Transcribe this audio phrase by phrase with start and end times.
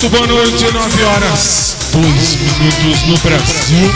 [0.00, 3.92] Muito boa noite, 9 horas, 2 minutos no Brasil.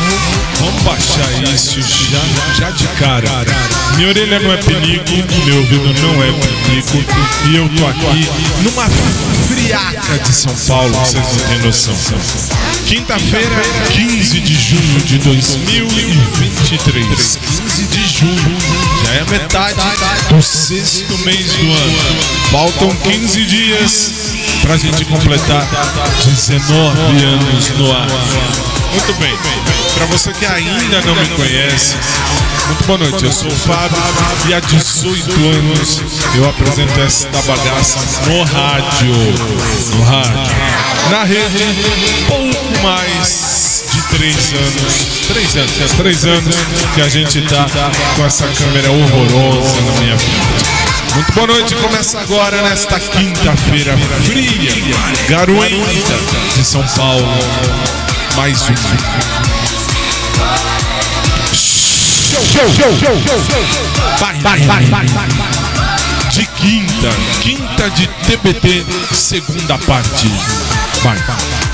[0.61, 2.21] Vamos baixar isso já,
[2.59, 3.27] já de cara.
[3.97, 5.11] Minha orelha não é penico,
[5.47, 6.31] meu ouvido não é
[6.67, 6.99] penico.
[7.47, 8.29] E eu tô aqui
[8.65, 8.87] numa
[9.49, 11.97] friaca de São Paulo, vocês não têm noção.
[12.87, 13.63] Quinta-feira,
[13.95, 17.39] 15 de junho de 2023.
[17.41, 18.59] 15 de junho,
[19.07, 19.81] já é metade
[20.29, 21.97] do sexto mês do ano.
[22.51, 24.13] Faltam 15 dias
[24.63, 25.67] pra gente completar
[26.25, 28.07] 19 anos no ar.
[28.93, 29.37] Muito bem.
[29.95, 31.97] Pra você que ainda não me conhece,
[32.67, 33.25] muito boa noite.
[33.25, 33.97] Eu sou o Fábio
[34.49, 36.03] e há 18 anos
[36.35, 39.15] eu apresento esta bagaça no rádio.
[39.97, 40.57] No rádio.
[41.11, 41.75] Na rede,
[42.27, 45.15] pouco mais de 3 anos.
[45.29, 46.57] 3 anos, 3 anos
[46.95, 47.67] que a gente tá
[48.17, 50.84] com essa câmera horrorosa na minha frente.
[51.15, 54.97] Muito boa noite, começa agora nesta quinta-feira fria,
[55.29, 56.15] garoenta
[56.57, 57.39] de São Paulo.
[58.37, 58.75] Mais um.
[61.55, 63.15] Show, show, show,
[64.19, 65.29] vai, vai, vai, vai, vai.
[66.31, 67.11] De quinta,
[67.41, 70.29] quinta de TBT, segunda parte.
[71.05, 71.17] Vai.
[71.17, 71.74] It's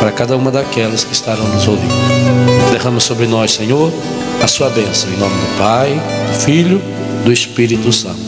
[0.00, 1.92] para cada uma daquelas que estarão nos ouvindo.
[2.72, 3.92] Derrama sobre nós, Senhor,
[4.42, 6.82] a sua bênção, em nome do Pai, do Filho,
[7.22, 8.18] do Espírito Santo.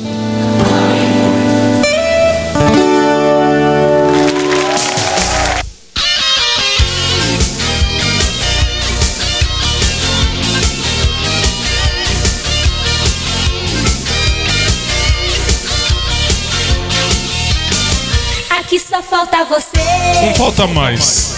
[18.50, 19.80] Aqui só falta você.
[20.22, 21.31] Não falta mais.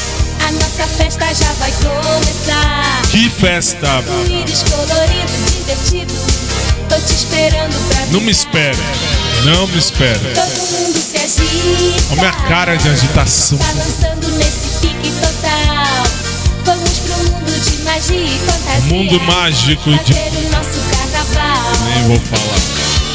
[0.97, 3.03] Festa já vai começar.
[3.11, 4.03] Que festa!
[4.29, 6.15] Íris colorido, divertido.
[6.89, 8.79] Tô te esperando pra Não me espere.
[9.45, 10.19] Não me espere.
[10.35, 12.05] Todo mundo se agita.
[12.11, 13.59] Olha a minha cara de agitação.
[13.59, 16.07] Tá dançando nesse pique total.
[16.65, 18.81] Vamos pro mundo de magia e fantasia.
[18.85, 21.73] Mundo mágico de- o nosso carnaval.
[21.95, 22.61] Nem vou falar.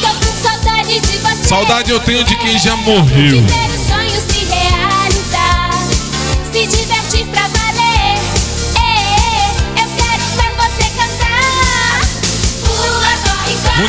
[0.02, 1.48] Tô com saudade de você.
[1.48, 3.44] Saudade eu tenho de quem já morreu.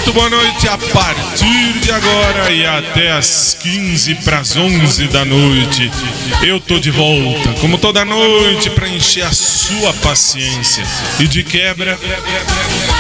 [0.00, 5.26] Muito boa noite a partir de agora e até as 15 para as 11 da
[5.26, 5.90] noite.
[6.42, 10.82] Eu tô de volta, como toda noite, para encher a sua paciência
[11.18, 11.98] e de quebra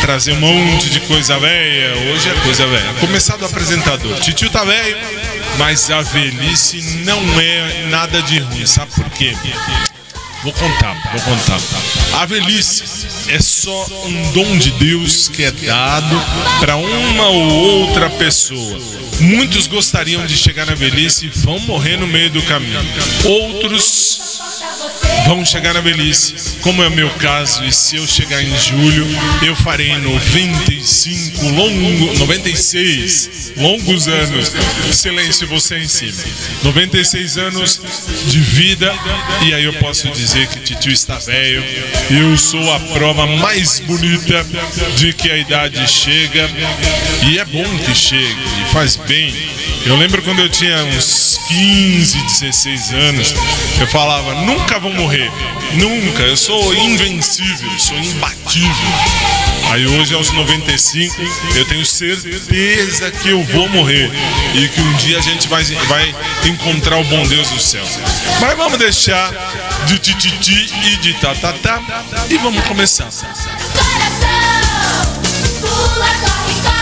[0.02, 1.94] trazer um monte de coisa velha.
[2.12, 2.94] Hoje é coisa velha.
[3.00, 4.20] Começar do apresentador.
[4.20, 4.98] Titio tá velho,
[5.56, 8.66] mas a velhice não é nada de ruim.
[8.66, 9.34] Sabe por quê?
[10.42, 11.60] Vou contar, vou contar.
[12.14, 16.16] A velhice é só um dom de Deus que é dado
[16.58, 17.52] para uma ou
[17.82, 18.80] outra pessoa.
[19.20, 22.80] Muitos gostariam de chegar na velhice e vão morrer no meio do caminho.
[23.26, 24.40] Outros
[25.26, 29.06] vão chegar na velhice, como é o meu caso, e se eu chegar em julho,
[29.42, 34.52] eu farei 95 longo, 96 longos anos.
[34.92, 36.22] Silêncio você em cima.
[36.64, 37.80] 96 anos
[38.26, 38.92] de vida
[39.42, 41.64] e aí eu posso dizer que Titio está velho.
[42.10, 44.46] Eu sou a prova mais bonita
[44.96, 46.48] de que a idade chega
[47.22, 48.36] e é bom que chegue
[48.72, 49.59] faz bem.
[49.86, 53.34] Eu lembro quando eu tinha uns 15, 16 anos,
[53.80, 55.30] eu falava, nunca vou morrer.
[55.74, 58.70] Nunca, eu sou invencível, sou imbatível.
[59.70, 61.22] Aí hoje, aos 95,
[61.54, 64.10] eu tenho certeza que eu vou morrer
[64.54, 67.84] e que um dia a gente vai, vai encontrar o bom Deus do céu.
[68.40, 69.32] Mas vamos deixar
[69.86, 71.80] de tititi e de tatatá
[72.28, 73.04] e vamos começar.
[73.04, 74.30] Coração,
[75.60, 76.79] pula, corre, corre,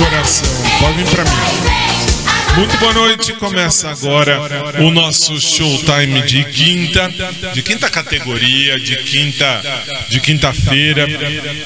[0.00, 0.48] coração.
[0.80, 1.30] Pode vir pra mim.
[2.56, 4.40] Muito boa noite, começa agora
[4.82, 7.12] o nosso showtime de quinta,
[7.52, 9.62] de quinta categoria, de quinta,
[10.08, 11.06] de quinta-feira.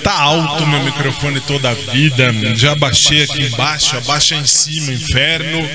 [0.02, 5.68] Tá alto meu microfone toda a vida, já baixei aqui embaixo, abaixa em cima, inferno.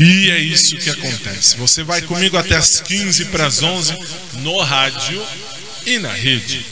[0.00, 1.56] E é isso que acontece.
[1.56, 3.98] Você vai comigo até as 15 para as 11
[4.34, 5.20] no rádio
[5.84, 6.64] e na rede.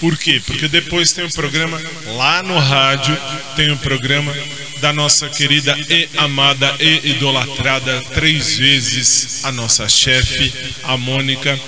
[0.00, 0.42] Por quê?
[0.44, 1.80] Porque depois tem o programa
[2.16, 3.16] lá no rádio,
[3.56, 4.34] tem o programa
[4.80, 10.52] da nossa querida e amada e idolatrada três vezes a nossa chefe,
[10.82, 11.58] a Mônica.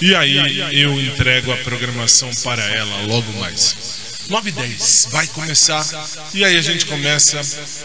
[0.00, 4.02] E aí eu entrego a programação para ela logo mais.
[4.28, 5.84] 9 e 10 vai começar
[6.32, 7.40] e aí a gente começa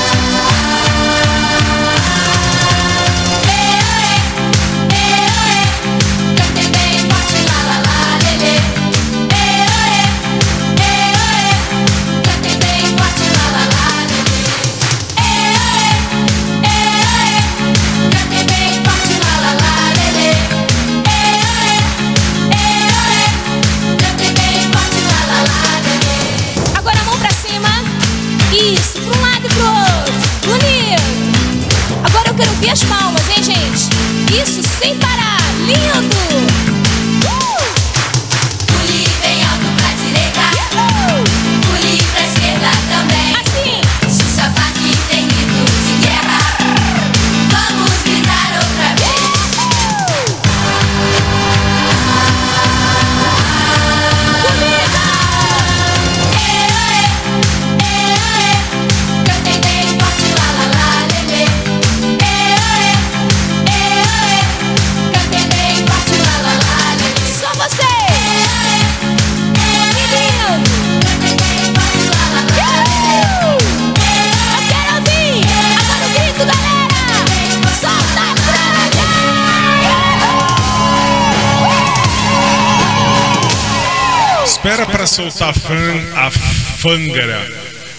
[85.18, 85.74] Soltar fã,
[86.16, 87.52] a fângara.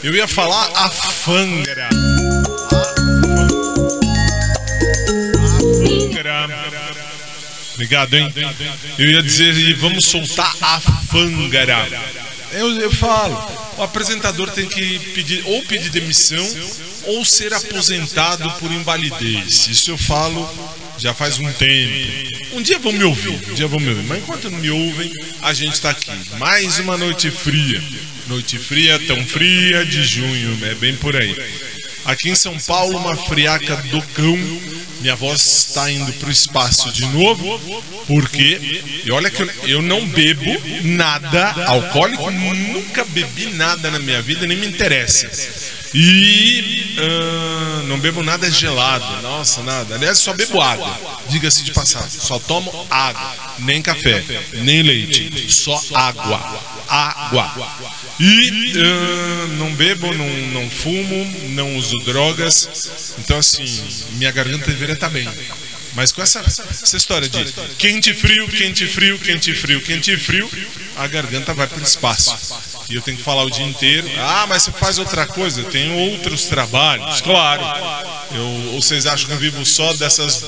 [0.04, 0.88] Eu ia falar a.
[0.88, 1.88] Fângara.
[7.75, 8.32] Obrigado, hein?
[8.96, 11.88] Eu ia dizer, vamos soltar a fângara.
[12.52, 13.34] Eu, eu falo,
[13.78, 16.48] o apresentador tem que pedir ou pedir demissão
[17.02, 19.66] ou ser aposentado por invalidez.
[19.66, 20.48] Isso eu falo
[20.99, 22.28] já faz um tempo.
[22.52, 24.05] Um dia vão me ouvir, um dia vão me ouvir.
[24.05, 25.12] Mas enquanto não me ouvem,
[25.43, 26.11] a gente está aqui.
[26.38, 27.83] Mais uma noite fria.
[28.26, 31.37] Noite fria, tão fria de junho, é bem por aí.
[32.05, 34.37] Aqui em São Paulo, uma friaca do cão.
[35.00, 37.61] Minha voz está indo para o espaço de novo,
[38.07, 40.45] porque, e olha que eu, eu não bebo
[40.83, 45.31] nada alcoólico, nunca bebi nada na minha vida, nem me interessa.
[45.95, 49.95] E ah, não bebo nada gelado, nossa, nada.
[49.95, 52.21] Aliás, só bebo água, diga-se de passagem.
[52.21, 56.61] Só tomo água, nem café, nem leite, só água.
[56.88, 57.75] Água.
[58.21, 63.14] E ah, não bebo, não, não fumo, não uso drogas.
[63.18, 63.64] Então, assim,
[64.12, 65.28] minha garganta deveria estar bem.
[65.95, 70.50] Mas com essa, essa história de quente, frio, quente, frio, quente, frio, quente, frio,
[70.97, 72.37] a garganta vai para o espaço.
[72.88, 74.09] E eu tenho que falar o dia inteiro.
[74.18, 75.62] Ah, mas você faz outra coisa?
[75.64, 77.21] Tenho outros trabalhos.
[77.21, 77.62] Claro.
[78.33, 80.42] Eu, ou vocês acham que eu vivo só dessas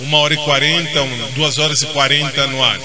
[0.00, 0.90] 1 hora e 40,
[1.34, 2.80] 2 horas e 40 no ar?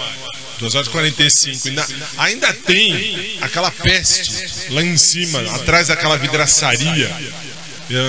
[0.59, 1.67] 2 horas e 45.
[1.67, 1.87] Ainda,
[2.17, 7.09] ainda tem aquela peste lá em cima, atrás daquela vidraçaria.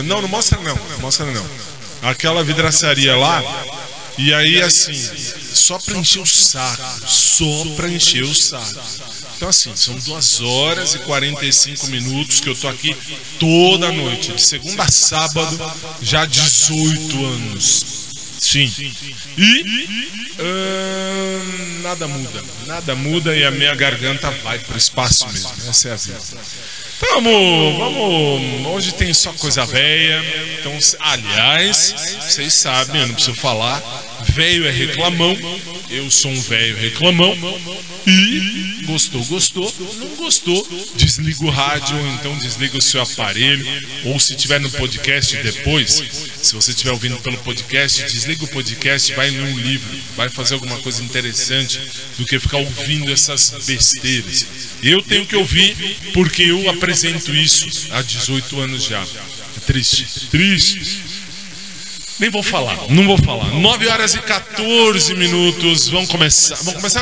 [0.05, 0.59] Não, não mostra.
[0.59, 1.70] Não mostra não.
[2.03, 3.43] Aquela vidraçaria lá.
[4.19, 4.95] E aí, assim,
[5.55, 6.83] só pra encher o saco.
[7.07, 8.81] Só pra encher o saco.
[9.37, 12.95] Então, assim, são 2 horas e 45 minutos que eu tô aqui
[13.39, 18.10] toda noite, de segunda a sábado, já há 18 anos.
[18.41, 18.73] Sim.
[19.37, 22.45] E ahn, nada muda.
[22.67, 25.53] Nada muda e a minha garganta vai pro espaço mesmo.
[25.69, 26.19] Essa é a vida.
[27.01, 28.67] Vamos, vamos.
[28.67, 30.23] Hoje tem só coisa velha.
[30.59, 33.83] Então, aliás, vocês sabem, eu não preciso falar.
[34.29, 35.37] Velho é reclamão.
[35.91, 37.37] Eu sou um velho reclamão.
[38.07, 39.75] E gostou, gostou.
[39.99, 43.65] Não gostou, desliga o rádio ou então desliga o seu aparelho.
[44.05, 46.03] Ou se tiver no podcast depois,
[46.43, 50.55] se você estiver ouvindo pelo podcast, desliga o podcast, vai ler um livro, vai fazer
[50.55, 51.81] alguma coisa interessante
[52.19, 54.47] do que ficar ouvindo essas besteiras.
[54.83, 55.77] Eu tenho que ouvir
[56.13, 59.03] porque eu apresento isso há 18 anos já.
[59.57, 61.10] É triste, triste.
[62.21, 63.47] Nem vou falar, não vou falar.
[63.47, 65.89] 9 horas e 14 minutos.
[65.89, 66.55] Vamos começar.
[66.57, 67.01] Vamos começar?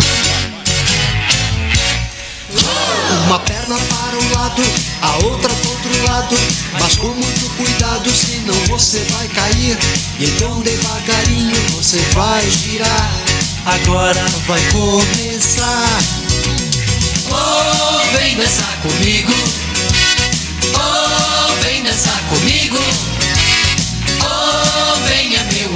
[3.26, 4.62] Uma perna para um lado,
[5.02, 6.36] a outra pro outro lado.
[6.80, 9.76] Mas com muito cuidado, senão você vai cair.
[10.20, 13.10] E então devagarinho você vai girar.
[13.66, 15.98] Agora vai começar.
[17.28, 19.32] Oh, vem dançar comigo.
[20.76, 22.78] Oh, vem dançar comigo.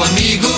[0.00, 0.48] Amigo.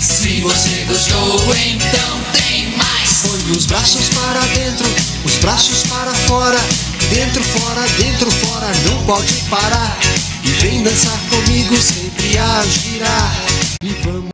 [0.00, 3.22] Se você gostou, então tem mais.
[3.22, 4.86] Põe os braços para dentro,
[5.24, 6.58] os braços para fora.
[7.10, 9.98] Dentro, fora, dentro, fora, não pode parar.
[10.42, 13.36] E vem dançar comigo, sempre a girar.
[13.82, 14.33] E vamos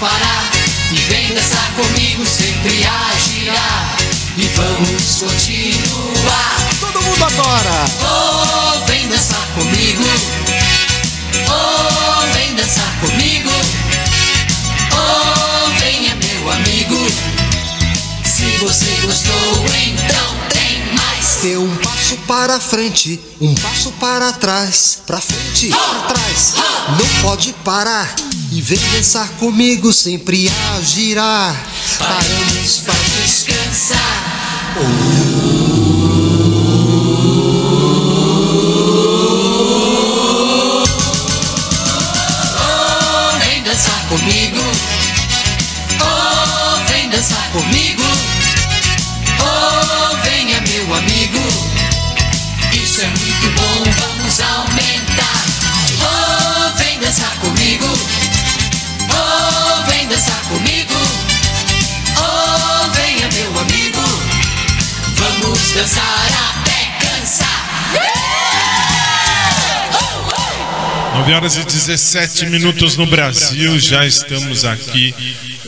[0.00, 0.50] Parar
[0.90, 3.96] e vem dançar comigo sempre a girar
[4.38, 6.56] e vamos continuar.
[6.80, 7.84] Todo mundo agora!
[8.00, 10.04] Oh, vem dançar comigo.
[11.46, 13.50] Oh, vem dançar comigo.
[14.92, 16.96] Oh, venha meu amigo.
[18.24, 21.38] Se você gostou, então tem mais.
[21.42, 26.54] Dê um passo para frente, um passo para trás, pra frente, pra trás.
[26.98, 28.08] Não pode parar
[28.52, 31.54] e vem dançar comigo sempre a girar.
[31.98, 34.00] Paramos pra descansar.
[42.56, 44.60] Oh, vem dançar comigo.
[46.00, 48.02] Oh, vem dançar comigo.
[49.38, 51.38] Oh, venha meu amigo.
[52.72, 55.44] Isso é muito bom, vamos aumentar.
[56.02, 57.36] Oh, vem dançar
[65.80, 67.60] dançar até cansar.
[71.14, 75.14] 9 horas e 17 minutos no Brasil, já estamos aqui.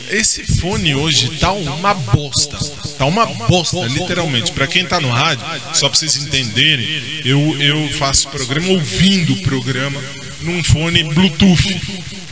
[0.09, 2.59] Esse fone hoje tá uma bosta.
[2.97, 4.51] Tá uma bosta, literalmente.
[4.51, 5.43] Pra quem tá no rádio,
[5.73, 9.99] só pra vocês entenderem, eu, eu faço programa ouvindo o programa
[10.41, 11.81] num fone Bluetooth.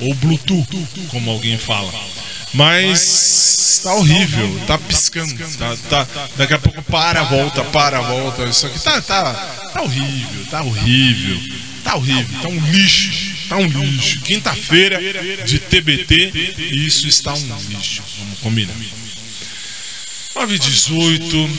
[0.02, 1.92] Ou Bluetooth, como alguém fala.
[2.54, 5.34] Mas tá horrível, tá piscando.
[5.58, 8.44] Tá, tá- daqui a pouco para, volta, para, volta.
[8.44, 9.34] Isso aqui tá, tá,
[9.74, 11.40] tá horrível, tá horrível.
[11.84, 13.12] Tá horrível, tá um lixo,
[13.50, 14.20] tá um lixo.
[14.22, 15.00] Quinta-feira
[15.46, 16.32] de TBT
[16.72, 18.04] isso está um lixo.
[18.20, 18.74] Vamos combinar.
[20.36, 21.50] 9 e 18.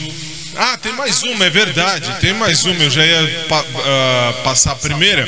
[0.55, 2.09] Ah, tem mais uma, é verdade.
[2.19, 2.81] Tem mais uma.
[2.83, 5.25] Eu já ia pa- ah, passar a primeira.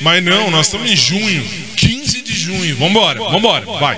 [0.00, 1.44] Mas não, nós estamos em junho.
[1.76, 2.76] 15 de junho.
[2.76, 3.64] Vambora, vambora.
[3.66, 3.96] Vai.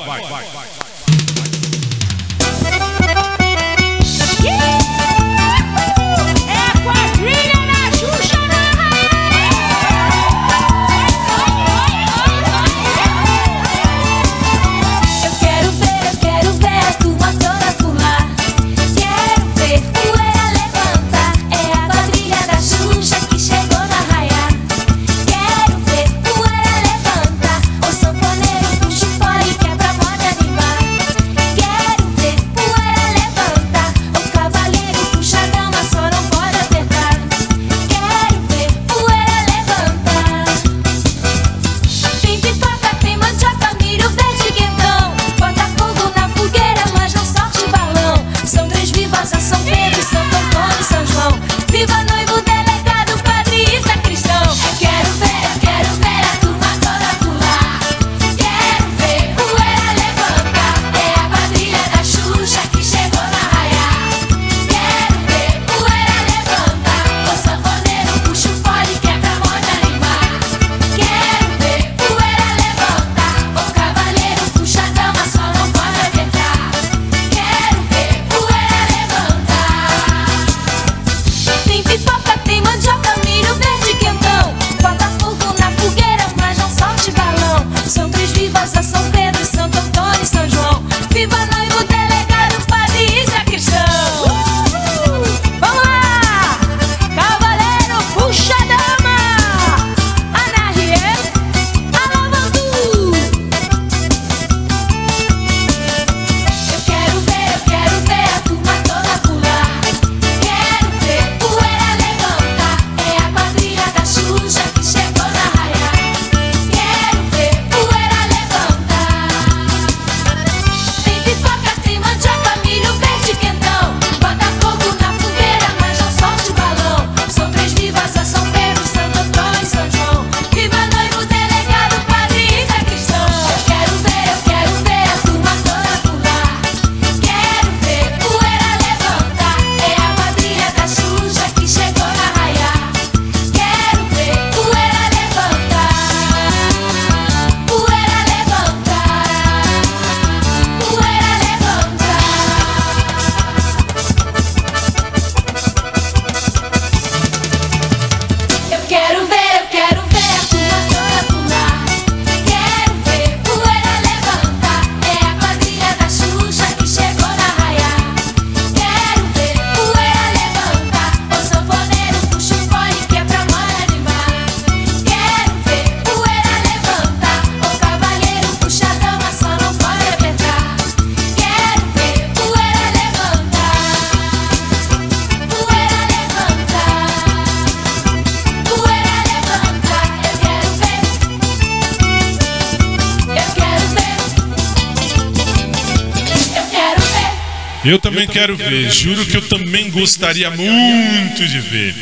[197.85, 201.95] Eu também quero ver, juro que eu também gostaria muito de ver.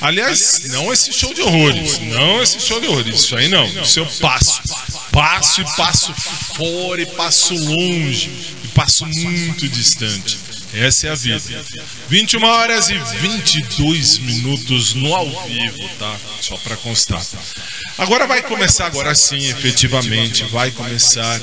[0.00, 3.64] Aliás, não esse show de horrores, não esse show de horrores, isso aí não.
[3.82, 4.60] Isso eu passo.
[5.12, 8.30] Passo e passo fora e passo longe
[8.64, 10.38] e passo muito distante.
[10.72, 11.64] Essa é a vida.
[12.08, 16.16] 21 horas e 22 minutos no ao vivo, tá?
[16.40, 17.24] Só para constar.
[17.98, 21.40] Agora vai começar, agora sim, efetivamente, vai começar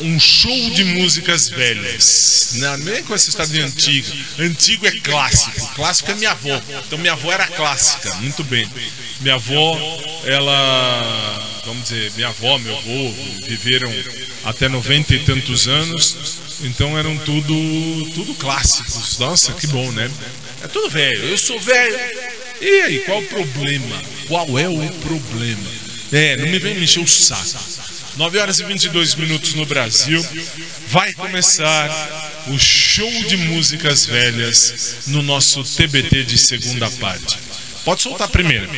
[0.00, 2.52] um show de músicas velhas.
[2.54, 4.08] Não, nem com essa história de antigo.
[4.38, 5.74] Antigo é clássico.
[5.74, 6.60] Clássico é minha avó.
[6.86, 8.14] Então minha avó era clássica.
[8.16, 8.68] Muito bem.
[9.20, 9.78] Minha avó,
[10.24, 11.60] ela.
[11.64, 13.14] Vamos dizer, minha avó, meu avô
[13.46, 13.92] viveram
[14.44, 16.38] até 90 e tantos anos.
[16.62, 17.54] Então eram tudo,
[18.14, 19.18] tudo clássicos.
[19.18, 20.10] Nossa, que bom, né?
[20.62, 21.24] É tudo velho.
[21.24, 21.98] Eu sou velho.
[22.60, 24.02] E aí, qual o problema?
[24.26, 25.70] Qual é o problema?
[26.10, 27.87] É, não me vem me encher o saco.
[28.18, 30.20] 9 horas e 22 minutos no Brasil.
[30.88, 31.88] Vai começar
[32.48, 37.38] o show de músicas velhas no nosso TBT de segunda parte.
[37.84, 38.68] Pode soltar a primeira.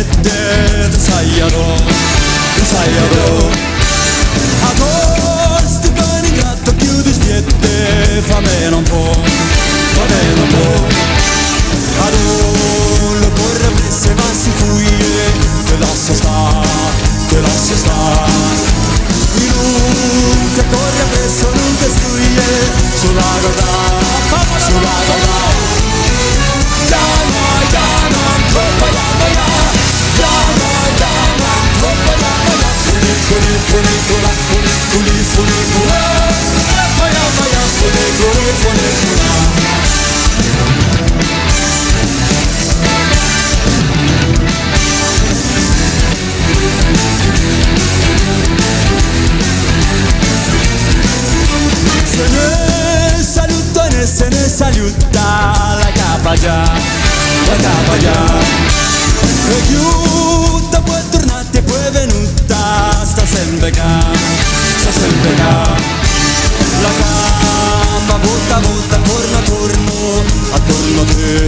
[0.00, 1.00] って伝
[1.34, 1.78] えやろう
[2.56, 3.50] 伝えやろう
[4.62, 4.88] あと
[5.68, 9.22] sto caricando più di siete fammelo un po'
[9.94, 10.86] fammelo un po'
[12.04, 15.32] allora lo corre a prese ma si fuie
[15.64, 16.62] Che lascio sta
[17.28, 18.26] che lascio sta
[19.36, 22.42] il lunte corre a presso non te suie
[22.98, 23.77] sulla gota
[54.58, 56.64] saluta la capa allá,
[57.46, 58.48] la capa allá.
[63.68, 64.00] Sempre qua,
[64.78, 65.76] sta sempre qua.
[66.80, 66.90] La
[67.40, 71.47] gamba volta volta, attorno attorno, attorno a te,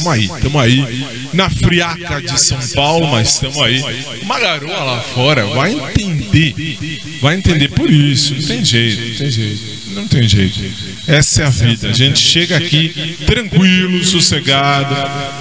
[0.00, 1.06] Tamo aí, tamo aí.
[1.34, 3.84] Na friaca de São Paulo, mas tamo aí.
[4.22, 6.54] Uma garoa lá fora vai entender.
[7.20, 8.34] Vai entender por isso.
[8.34, 9.80] Não tem jeito, não tem jeito.
[9.90, 10.60] Não tem jeito.
[11.06, 11.90] Essa é a vida.
[11.90, 14.94] A gente chega aqui tranquilo, sossegado.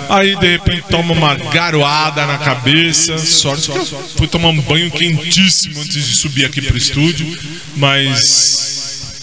[0.10, 3.18] Aí de repente toma uma garoada na cabeça.
[3.18, 3.86] Sorte que eu
[4.18, 7.38] fui tomar um banho quentíssimo antes de subir aqui pro estúdio.
[7.78, 9.14] Mas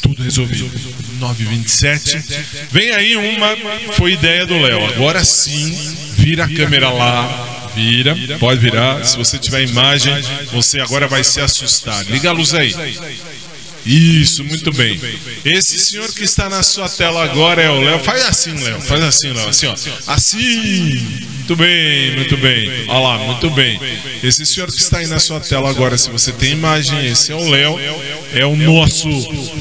[0.00, 0.70] tudo resolvido.
[1.20, 2.22] 927.
[2.70, 3.56] Vem aí uma,
[3.92, 4.84] foi ideia do Léo.
[4.86, 5.70] Agora sim,
[6.16, 7.70] vira a câmera lá.
[7.74, 9.04] Vira, pode virar.
[9.04, 10.12] Se você tiver imagem,
[10.52, 12.04] você agora vai se assustar.
[12.06, 12.74] Liga a luz aí.
[13.86, 15.00] Isso, muito bem.
[15.44, 17.98] Esse senhor que está na sua tela agora é o Léo.
[18.00, 18.80] Faz assim, Léo.
[18.80, 19.48] Faz assim, Léo.
[19.48, 19.74] Assim, ó.
[20.06, 21.28] Assim.
[21.50, 22.70] Muito bem, muito bem.
[22.88, 23.80] Olha lá, muito bem.
[24.22, 27.34] Esse senhor que está aí na sua tela agora, se você tem imagem, esse é
[27.34, 27.76] o Léo.
[28.32, 29.08] É o nosso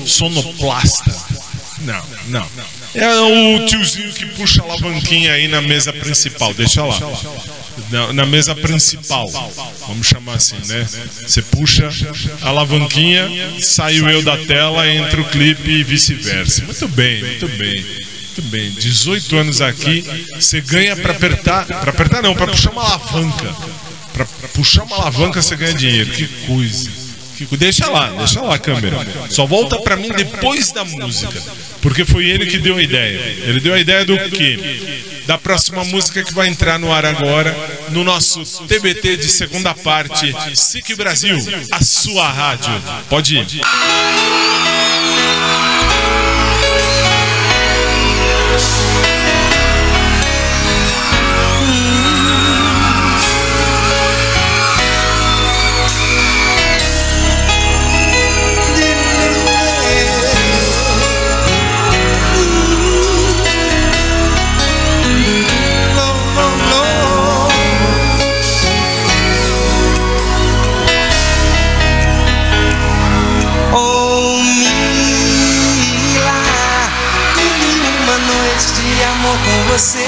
[0.06, 1.39] sonoplasta.
[1.82, 2.48] Não, não.
[2.94, 6.54] É o tiozinho que puxa a alavanquinha aí na mesa principal.
[6.54, 7.00] Deixa lá.
[7.90, 9.28] Na, na mesa principal.
[9.88, 10.88] Vamos chamar assim, né?
[11.26, 11.90] Você puxa
[12.42, 13.28] a alavanquinha,
[14.04, 16.64] o eu da tela, entra o clipe e vice-versa.
[16.64, 18.10] Muito bem, muito bem.
[18.40, 18.72] Muito bem.
[18.72, 20.04] 18 anos aqui,
[20.36, 21.66] você ganha para apertar.
[21.66, 23.56] Para apertar não, para puxar uma alavanca.
[24.14, 26.12] Para puxar uma alavanca você ganha dinheiro.
[26.12, 26.99] Que coisa.
[27.40, 28.98] Que co- Deixa lá, deixa lá a câmera.
[29.30, 31.42] Só volta pra mim depois da música.
[31.82, 33.18] Porque foi ele que deu a ideia.
[33.48, 34.60] Ele deu a ideia do quê?
[35.26, 37.56] Da próxima música que vai entrar no ar agora,
[37.92, 41.38] no nosso TBT de segunda parte, SIC Brasil,
[41.72, 42.74] a sua rádio.
[43.10, 43.62] Pode ir.
[48.52, 49.19] Oh,
[79.80, 80.06] você.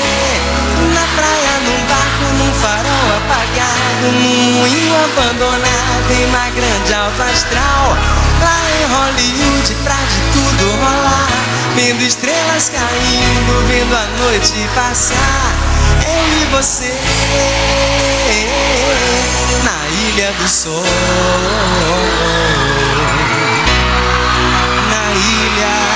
[0.94, 7.98] Na praia, num barco, num farol apagado, num moinho abandonado em uma grande alta astral.
[8.44, 11.28] Lá em Hollywood, pra de tudo rolar.
[11.76, 15.56] Vendo estrelas caindo, vendo a noite passar.
[16.06, 16.94] Eu e você
[19.64, 20.84] na ilha do sol
[24.90, 25.91] na ilha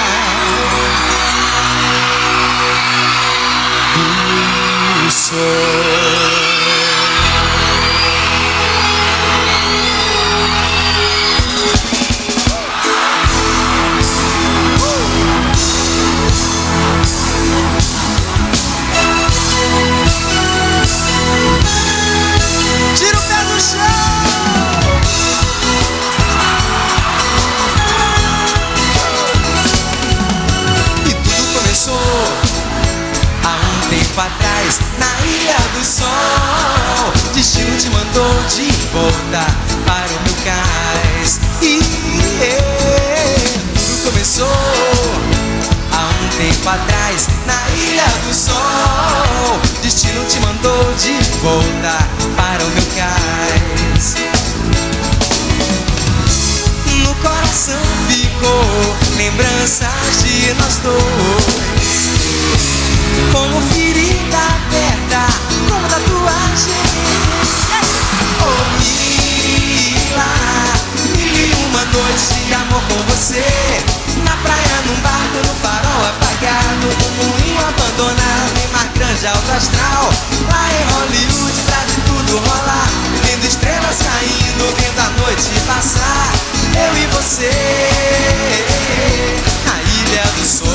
[5.32, 6.35] do
[39.06, 39.46] volta
[39.86, 41.40] para o meu cais.
[41.62, 41.80] E
[43.94, 44.48] tudo começou
[45.92, 49.60] há um tempo atrás na Ilha do Sol.
[49.84, 52.00] Destino te mandou de volta
[52.36, 54.16] para o meu cais.
[57.04, 60.96] No coração ficou lembranças de nós dois
[63.32, 65.28] Como ferida aberta,
[65.70, 67.45] como tatuagem
[72.06, 73.44] noite de amor com você.
[74.24, 76.88] Na praia, num barco, no farol apagado.
[77.18, 80.10] Num moinho abandonado, em mar grande, alto astral.
[80.52, 82.90] Lá em Hollywood, pra de tudo rolar.
[83.24, 86.32] Vendo estrelas caindo, vendo a noite passar.
[86.76, 87.52] Eu e você
[89.66, 90.66] Na ilha do sol.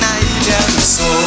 [0.00, 1.17] Na ilha do sol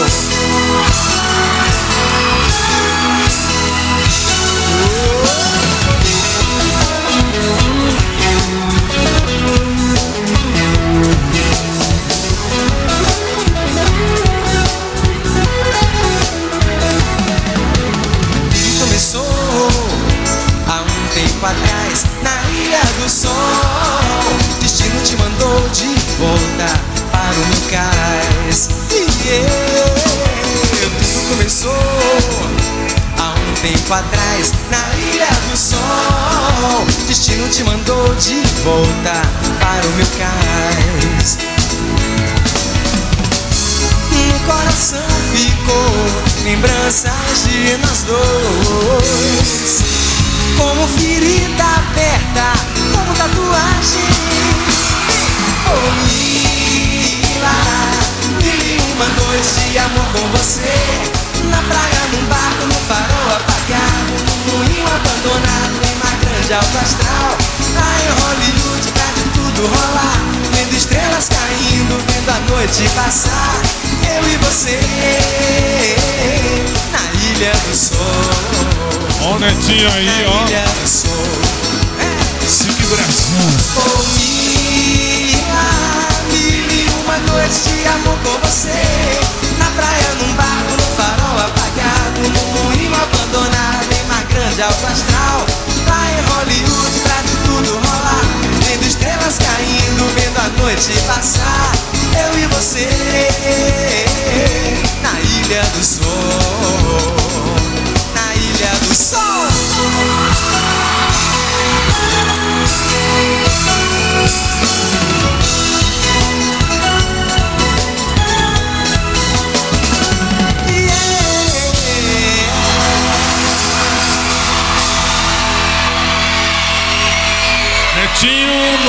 [33.94, 36.86] atrás na Ilha do Sol.
[37.08, 39.22] Destino te mandou de volta
[39.60, 41.38] para o meu cais.
[44.12, 45.92] No coração ficou
[46.44, 49.84] lembranças de nós dois.
[50.58, 52.54] Como ferida aberta,
[52.94, 54.10] como tatuagem.
[55.68, 57.58] Oh, Mila,
[58.40, 61.12] vivi uma noite de amor com você.
[61.50, 63.51] Na praia, num barco, no farol
[64.82, 67.38] moinho abandonado, em mar grande alto astral.
[67.76, 70.20] Lá em Hollywood, pra de tudo rolar.
[70.54, 73.62] Vendo estrelas caindo, vendo a noite passar.
[74.16, 74.80] Eu e você,
[76.92, 77.98] na ilha do sol.
[79.24, 80.48] Ó o netinho aí, Na ó.
[80.48, 81.12] ilha do sol.
[82.92, 83.48] Brasil.
[83.78, 85.68] Oh, Mila,
[86.30, 89.20] mil e uma noite de amor com você
[89.58, 93.91] Na praia, num barco, no farol apagado Num moinho abandonado,
[94.52, 95.46] grande, alto astral
[95.88, 98.22] Lá em Hollywood, pra de tudo rolar
[98.66, 101.72] Vendo estrelas caindo, vendo a noite passar.
[102.16, 102.88] Eu e você,
[105.02, 106.04] na ilha do sol.
[108.16, 109.51] Na ilha do sol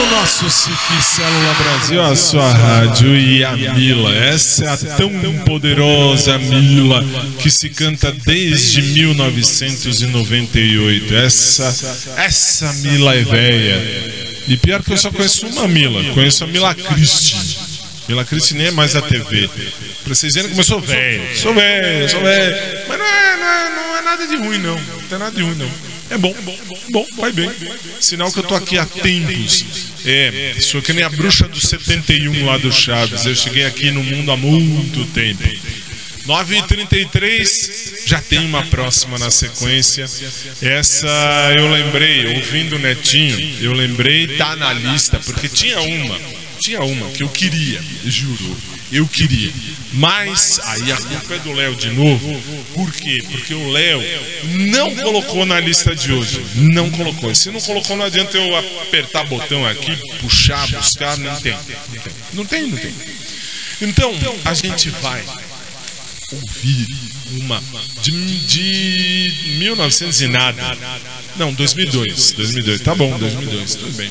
[0.03, 4.12] no nosso Sique Célula Brasil, a sua rádio e a Mila.
[4.15, 5.12] Essa é a tão
[5.45, 7.05] poderosa Mila
[7.38, 11.15] que se canta desde 1998.
[11.15, 11.73] Essa,
[12.17, 13.81] essa Mila é véia.
[14.49, 17.59] E pior que eu só conheço uma Mila, conheço a Mila Christie.
[18.09, 19.51] Mila Christie nem é mais da TV.
[20.03, 21.23] Pra vocês verem como eu sou velho.
[21.37, 22.57] Sou velho, sou velho.
[22.88, 24.75] Mas não é, não, é, não é nada de ruim, não.
[24.75, 25.71] Não tem nada de ruim, não.
[26.11, 26.59] É bom, bom,
[26.91, 27.51] bom, vai bem.
[27.99, 29.92] Sinal que eu tô aqui há tempos.
[30.05, 33.25] É, sou que nem a bruxa do 71 lá do Chaves.
[33.25, 35.43] Eu cheguei aqui no mundo há muito tempo.
[36.27, 40.05] 9h33, já tem uma próxima na sequência.
[40.61, 41.09] Essa
[41.57, 46.19] eu lembrei, ouvindo o Netinho, eu lembrei, tá na lista, porque tinha uma,
[46.61, 48.57] tinha uma que eu queria, juro,
[48.93, 49.51] eu queria.
[49.95, 52.43] Mas aí a culpa é do Léo de novo.
[52.75, 53.25] Por quê?
[53.31, 54.03] Porque o Léo
[54.69, 56.45] não colocou na lista de hoje.
[56.55, 57.35] Não colocou.
[57.35, 61.57] Se não colocou, não adianta eu apertar botão aqui, puxar, buscar, não tem.
[62.35, 62.95] Não tem, não tem.
[63.81, 65.25] Então, a gente vai
[66.33, 66.87] ouvir
[67.41, 67.63] uma
[68.03, 70.79] de, de 1900 e nada.
[71.37, 72.33] Não, 2002.
[72.33, 72.81] 2002.
[72.83, 73.75] Tá bom, 2002.
[73.75, 74.11] Tudo bem.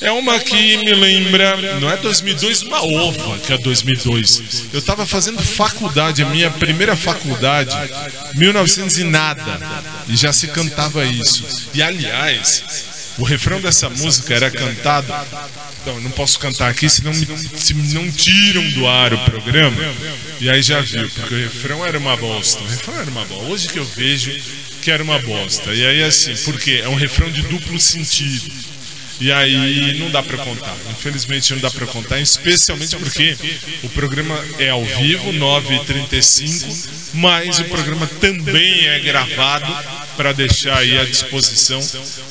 [0.00, 4.66] É uma que me lembra, não é 2002, uma ova que é 2002.
[4.72, 7.74] Eu tava fazendo faculdade, a minha primeira faculdade,
[8.34, 9.58] 1900 e nada,
[10.08, 11.44] e já se cantava isso.
[11.72, 12.86] E aliás,
[13.18, 15.12] o refrão dessa música era cantado.
[15.80, 19.76] Então, não posso cantar aqui, senão me, se não tiram do ar o programa.
[20.40, 22.62] E aí já viu, porque o refrão era uma bosta.
[22.62, 23.44] O refrão era uma bosta.
[23.44, 24.32] Hoje que eu vejo
[24.82, 25.72] que era uma bosta.
[25.72, 28.52] E aí assim, porque é um refrão de duplo sentido.
[29.18, 30.76] E aí não dá pra contar.
[30.90, 33.36] Infelizmente não dá pra contar, especialmente porque
[33.82, 39.72] o programa é ao vivo, 9h35, mas o programa também é gravado
[40.16, 41.80] para deixar aí à disposição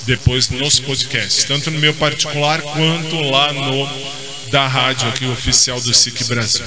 [0.05, 5.93] depois nos podcasts, tanto no meu particular quanto lá no da rádio aqui oficial do
[5.93, 6.65] SIC Brasil.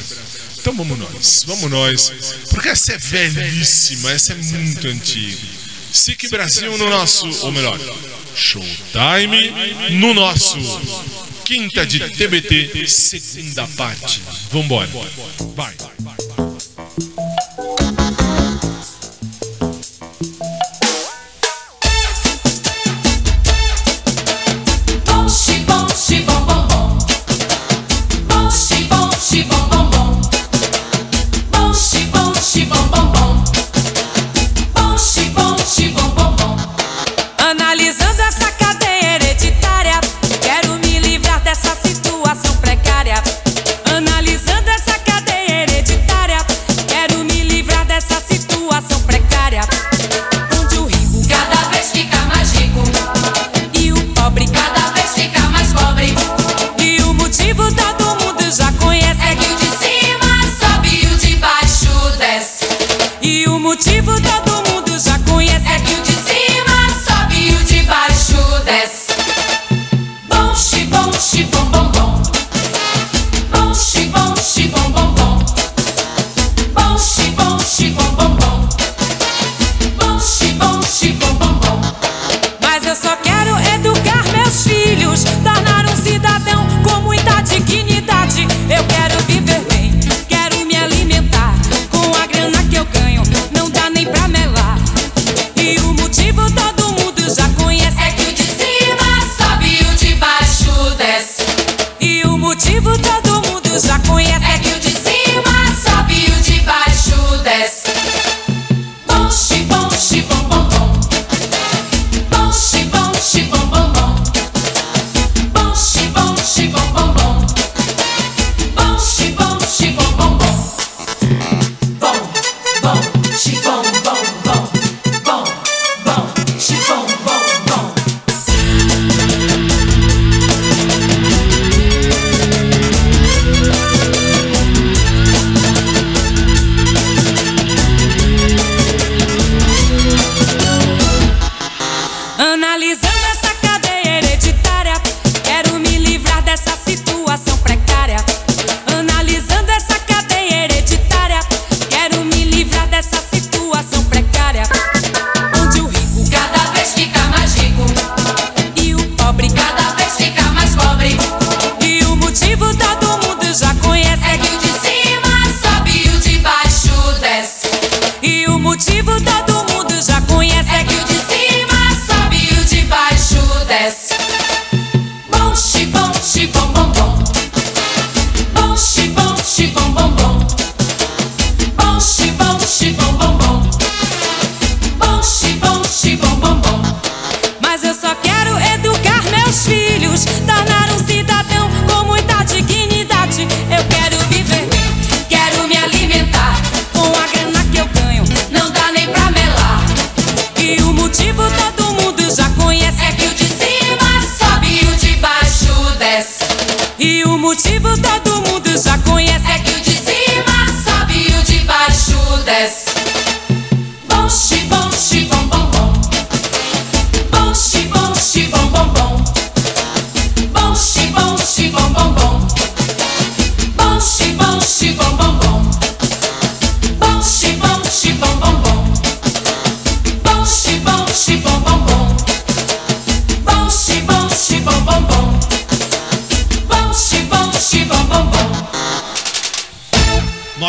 [0.60, 2.12] Então vamos nós, vamos nós,
[2.50, 5.57] porque essa é velhíssima, essa é muito antiga.
[5.92, 7.78] SIC Brasil no nosso, ou melhor,
[8.34, 9.52] Showtime
[9.98, 10.58] no nosso
[11.48, 14.20] Quinta de TBT, segunda parte.
[14.50, 14.86] Vambora.
[15.56, 15.74] Vai.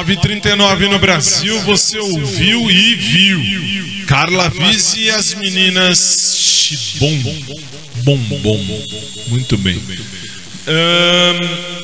[0.10, 4.06] 9h39 no Brasil, você ouviu e viu.
[4.08, 7.16] Carla Vise e as meninas Chibom.
[8.04, 8.84] Bom, bom.
[9.28, 9.80] Muito bem.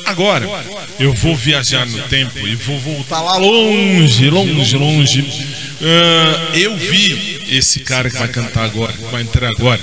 [0.06, 0.44] Agora,
[0.98, 5.24] eu vou viajar no tempo e vou voltar lá longe, longe, longe.
[6.52, 9.80] Eu vi esse cara que vai cantar agora, que vai entrar agora.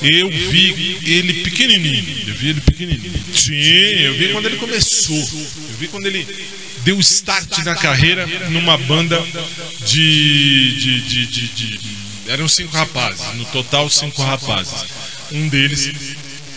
[0.00, 2.04] Eu vi ele pequenininho.
[2.28, 3.20] Eu vi ele pequenininho.
[3.34, 5.28] Sim, eu vi quando ele começou.
[5.80, 6.26] Vi quando ele
[6.84, 9.18] deu start na carreira numa banda
[9.86, 11.80] de, de, de, de,
[12.28, 14.84] eram cinco rapazes, no total cinco rapazes.
[15.32, 15.90] Um deles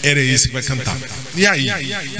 [0.03, 0.97] era esse que vai cantar.
[1.35, 1.67] E aí?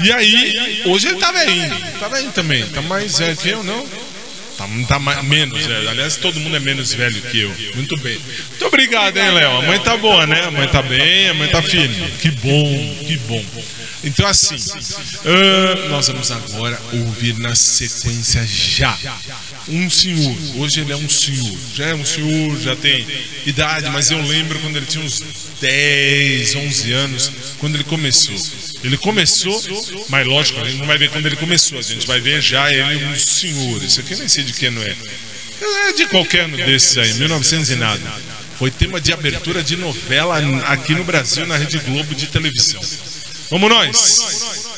[0.02, 3.86] E aí, hoje ele tá velhinho, tá velhinho também, tá mais velho que eu, não?
[4.56, 5.90] Tá, tá mais, menos velho.
[5.90, 7.54] Aliás, todo mundo é menos velho que eu.
[7.74, 8.18] Muito bem.
[8.48, 9.58] Muito obrigado, hein, Léo?
[9.58, 10.44] A mãe tá boa, né?
[10.44, 12.10] A mãe tá bem, a mãe tá firme.
[12.18, 13.44] Que bom, que bom.
[14.04, 14.56] Então, assim,
[15.24, 18.96] ah, nós vamos agora ouvir na sequência já
[19.68, 20.36] um senhor.
[20.56, 21.58] Hoje ele é um senhor.
[21.74, 23.06] Já é um senhor, já tem
[23.46, 25.22] idade, mas eu lembro quando ele tinha uns
[25.60, 28.34] 10, 11 anos, quando ele começou.
[28.82, 29.62] Ele começou,
[30.10, 32.70] mas lógico, a gente não vai ver quando ele começou, a gente vai ver já
[32.70, 33.82] ele um senhor.
[33.82, 34.94] Isso aqui nem sei de que ano é.
[35.88, 38.02] É de qualquer ano desses aí, 1900 e nada.
[38.58, 42.80] Foi tema de abertura de novela aqui no Brasil, na Rede Globo de televisão.
[43.50, 43.96] Vamos nós.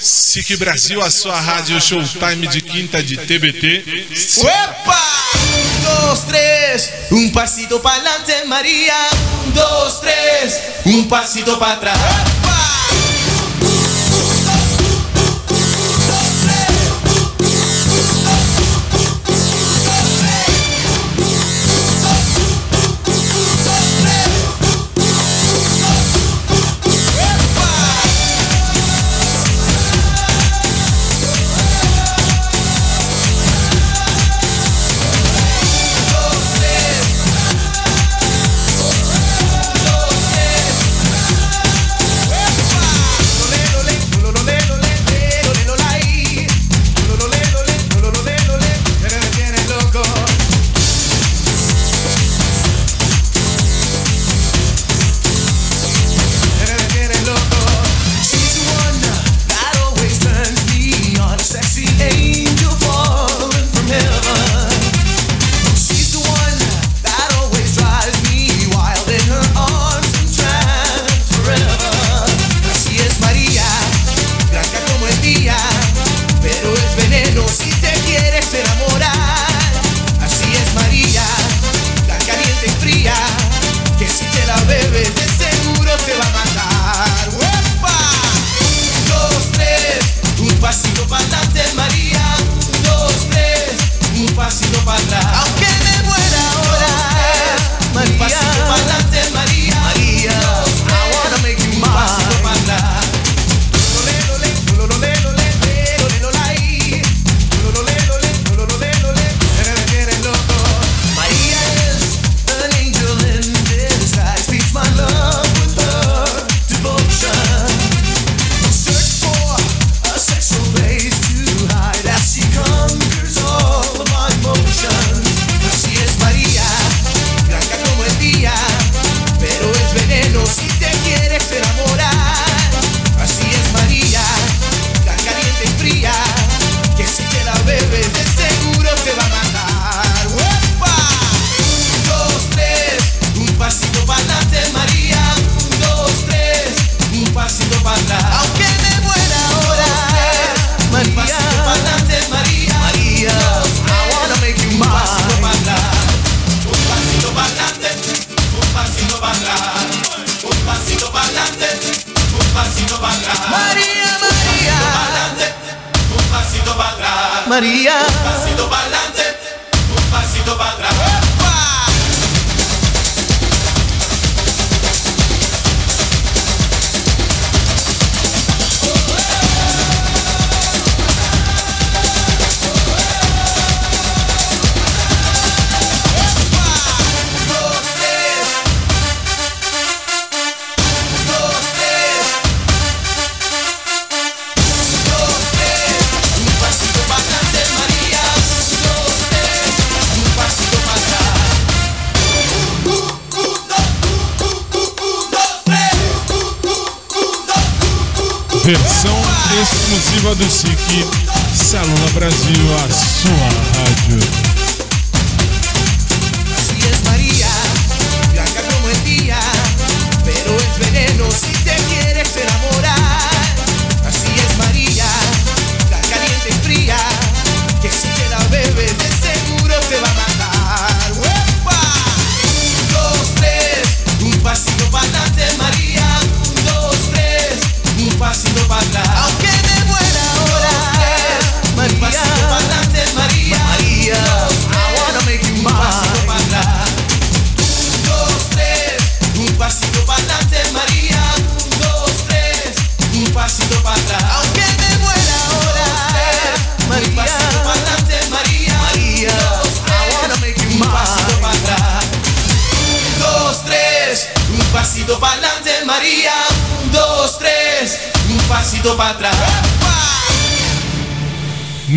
[0.01, 3.85] SIC Brasil, a sua rádio Showtime de quinta de TBT.
[4.41, 5.07] Opa!
[5.37, 8.03] Um, dois, três, um passito para
[8.47, 8.93] Maria.
[9.47, 12.36] Um, dois, três, um passito para trás.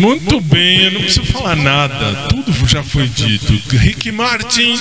[0.00, 3.52] Muito bem, eu não preciso falar nada, tudo já foi dito.
[3.76, 4.74] Rick Martin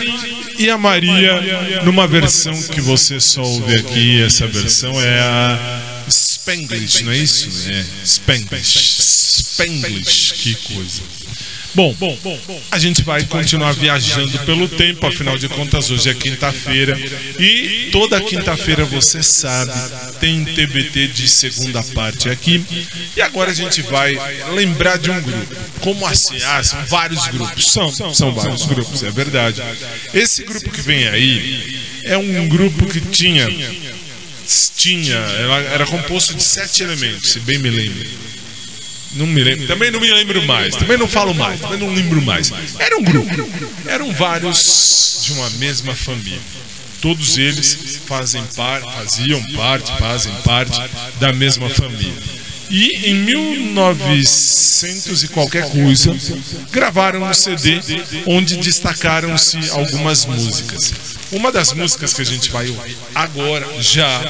[0.58, 7.04] e a Maria, numa versão que você só ouve aqui, essa versão é a Spanglish,
[7.04, 7.50] não é isso?
[7.70, 9.02] É, Spanglish.
[9.02, 11.02] Spanglish, que coisa.
[11.74, 11.96] Bom,
[12.72, 16.98] a gente vai continuar viajando pelo tempo, afinal de contas, hoje é quinta-feira
[17.40, 19.72] e toda quinta-feira você sabe,
[20.20, 22.64] tem TBT de segunda parte aqui.
[23.16, 24.18] E agora a gente vai
[24.54, 25.56] lembrar de um grupo.
[25.82, 26.38] Como assim?
[26.44, 27.72] Ah, são vários grupos.
[27.72, 29.62] São, são vários grupos, é verdade.
[30.14, 33.48] Esse grupo que vem aí é um grupo que tinha.
[34.76, 35.18] Tinha,
[35.74, 38.08] era composto de sete elementos, se bem me lembro.
[39.14, 42.22] Não me lembro, também não me lembro mais, também não falo mais, também não lembro
[42.22, 42.52] mais.
[42.78, 43.50] Era um grupo,
[43.88, 46.40] eram vários de uma mesma família.
[47.02, 50.80] Todos eles fazem par, faziam parte, fazem parte
[51.20, 52.14] da mesma família.
[52.70, 56.16] E em 1900 e qualquer coisa,
[56.72, 57.80] gravaram um CD
[58.28, 60.94] onde destacaram-se algumas músicas.
[61.32, 64.22] Uma das músicas que a gente vai ouvir agora, já,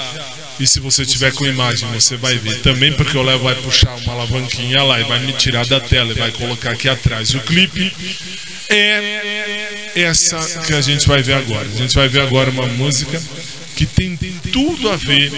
[0.60, 3.96] e se você tiver com imagem, você vai ver também, porque o Léo vai puxar
[3.96, 7.40] uma alavanquinha lá e vai me tirar da tela e vai colocar aqui atrás o
[7.40, 7.92] clipe.
[8.70, 11.66] É essa que a gente vai ver agora.
[11.66, 13.22] A gente vai ver agora uma música
[13.76, 14.18] que tem
[14.52, 15.32] tudo a ver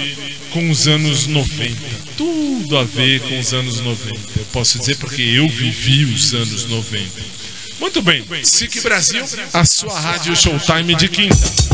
[0.50, 1.76] com os anos 90.
[2.18, 4.20] Tudo a ver com os anos 90.
[4.38, 7.06] Eu posso dizer porque eu vivi os anos 90.
[7.80, 11.71] Muito bem, SIC Brasil, a sua rádio Showtime de quinta.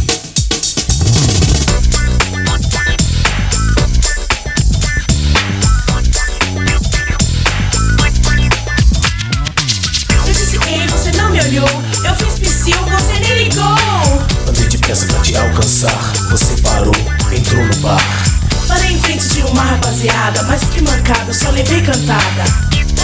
[19.97, 22.43] Rapaziada, mas que mancada, só levei cantada.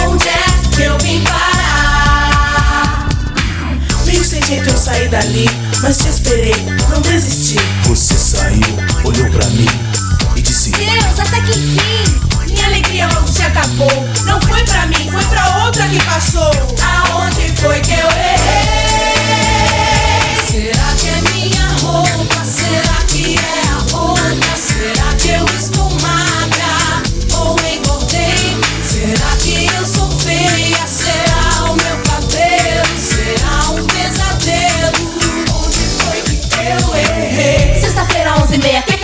[0.07, 0.43] Onde é
[0.75, 3.07] que eu vim parar?
[4.05, 5.49] Meio sem jeito eu saí dali,
[5.81, 6.55] mas te esperei,
[6.89, 7.57] não desisti.
[7.85, 9.67] Você saiu, olhou pra mim
[10.35, 12.03] e disse: Deus, até que enfim,
[12.47, 14.07] minha alegria logo se acabou.
[14.25, 16.51] Não foi pra mim, foi pra outra que passou.
[16.81, 19.33] Aonde foi que eu errei?
[20.47, 20.92] Será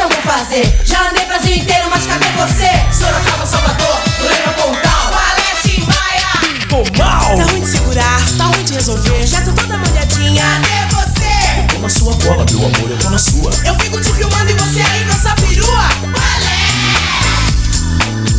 [0.09, 0.81] eu vou fazer?
[0.83, 2.69] Já andei Brasil inteiro, mas cadê você?
[2.91, 6.67] Sorocaba, Salvador, Lorena, Pontal, Valete, Maia.
[6.67, 7.35] Tô mal!
[7.35, 9.27] Tá ruim de segurar, tá ruim de resolver.
[9.27, 10.43] Já tô toda molhadinha.
[10.43, 11.73] Cadê você?
[11.73, 13.51] Tô na sua cola, meu amor, eu tô na sua.
[13.65, 15.89] Eu fico te filmando e você aí com essa perua.
[18.09, 18.38] Será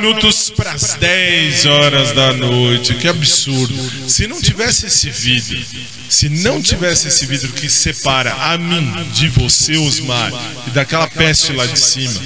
[0.00, 2.94] minutos para as 10 horas da noite.
[2.94, 3.74] Que absurdo.
[4.08, 5.62] Se não tivesse esse vidro,
[6.08, 10.32] se não tivesse esse vidro que separa a mim de você, Osmar,
[10.66, 12.18] e daquela peste lá de cima,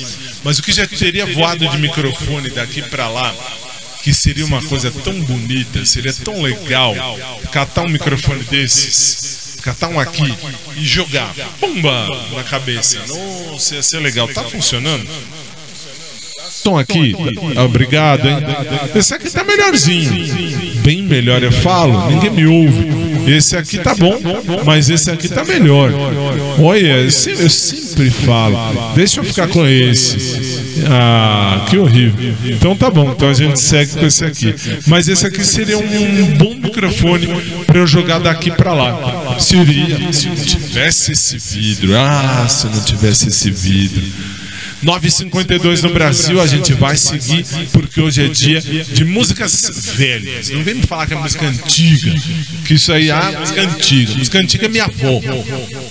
[0.44, 3.34] mas o que já teria voado de microfone daqui para lá,
[4.02, 6.94] que seria uma coisa tão bonita, seria tão legal
[7.50, 10.32] catar um microfone desses, catar um aqui
[10.76, 12.06] e jogar, pumba,
[12.36, 13.00] na cabeça.
[13.08, 14.28] Nossa, ia ser legal.
[14.28, 15.08] Tá funcionando?
[16.64, 17.14] Estão aqui?
[17.62, 18.38] Obrigado, hein?
[18.94, 20.10] Esse aqui tá melhorzinho.
[20.82, 23.04] Bem melhor, eu falo, ninguém me ouve.
[23.30, 24.18] Esse aqui tá bom,
[24.64, 25.92] mas esse aqui tá melhor.
[26.58, 28.56] Olha, eu sempre falo,
[28.94, 30.64] deixa eu ficar com esse.
[30.90, 32.34] Ah, que horrível.
[32.46, 34.54] Então tá bom, então a gente segue com esse aqui.
[34.86, 37.28] Mas esse aqui seria um bom microfone
[37.66, 39.36] para eu jogar daqui para lá.
[39.38, 41.94] Seria, se não tivesse esse vidro.
[41.94, 44.02] Ah, se não tivesse esse vidro.
[44.84, 50.50] 9h52 no Brasil, a gente vai seguir, porque hoje é dia de músicas velhas.
[50.50, 52.12] Não vem me falar que é música antiga,
[52.66, 54.14] que isso aí é música antiga.
[54.14, 55.20] Música antiga é minha avó.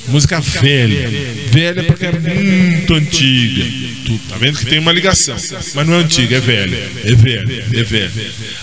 [0.07, 1.09] Música velha.
[1.51, 3.63] Velha porque é muito antiga.
[4.05, 5.35] Tu tá vendo que tem uma ligação,
[5.73, 6.91] mas não é antiga, é velha.
[7.03, 8.11] É velha, é velha.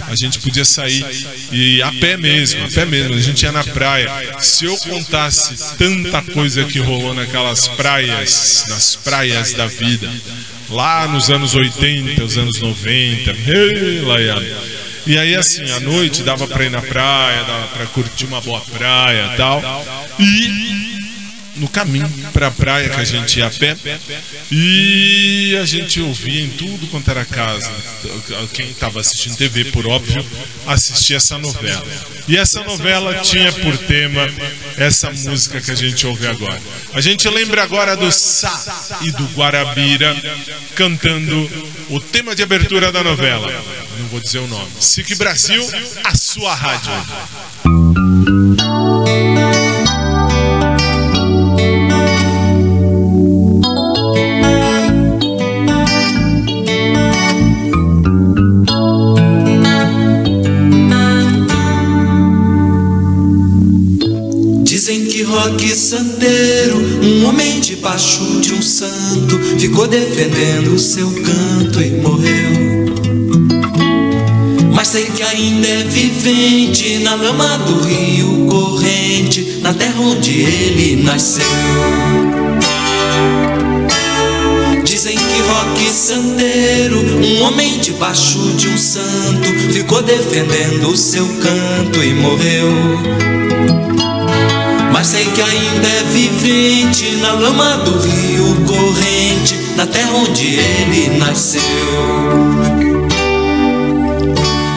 [0.06, 1.04] a gente podia sair
[1.50, 4.36] e a pé mesmo, a pé mesmo, a gente ia na praia.
[4.38, 10.08] Se eu contasse tanta coisa que rolou naquelas praias, nas praias da vida,
[10.68, 14.79] lá nos anos 80, os anos 90, ei, Laiana.
[15.06, 18.60] E aí, assim, à noite dava pra ir na praia, dava pra curtir uma boa
[18.60, 19.62] praia e tal.
[20.18, 20.79] E
[21.60, 23.76] no caminho pra praia que a gente ia a pé,
[24.50, 27.70] e a gente ouvia em tudo quanto era casa.
[28.52, 30.24] Quem estava assistindo TV, por óbvio,
[30.66, 31.86] assistia essa novela.
[32.26, 34.28] E essa novela tinha por tema
[34.76, 36.60] essa música que a gente ouve agora.
[36.94, 40.16] A gente lembra agora do Sá e do Guarabira
[40.74, 41.50] cantando
[41.90, 43.52] o tema de abertura da novela.
[43.98, 44.70] Não vou dizer o nome.
[44.80, 45.62] SIC Brasil,
[46.04, 46.90] a sua rádio.
[65.42, 72.84] Roque Santeiro, um homem debaixo de um santo, ficou defendendo o seu canto e morreu.
[74.70, 81.02] Mas sei que ainda é vivente na lama do rio corrente, na terra onde ele
[81.04, 81.42] nasceu.
[84.84, 92.04] Dizem que Roque Santeiro, um homem debaixo de um santo, ficou defendendo o seu canto
[92.04, 93.39] e morreu.
[94.92, 101.18] Mas sei que ainda é vivente na lama do rio corrente, na terra onde ele
[101.18, 101.62] nasceu.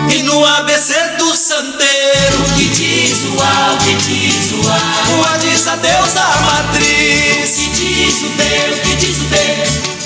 [0.09, 5.33] E no ABC do santeiro, que diz o A, o que diz o A, o
[5.33, 9.35] A diz a Deus da matriz, o que diz o o que diz o D,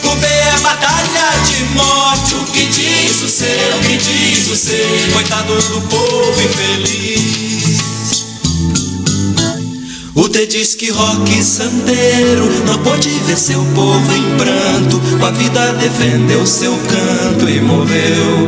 [0.09, 3.45] o B é batalha de morte, o que diz o C,
[3.75, 7.76] o que diz o C, coitado do povo infeliz.
[10.37, 15.73] T diz que Roque Santeiro não pôde ver seu povo em pranto, com a vida
[15.73, 18.47] defendeu seu canto e morreu.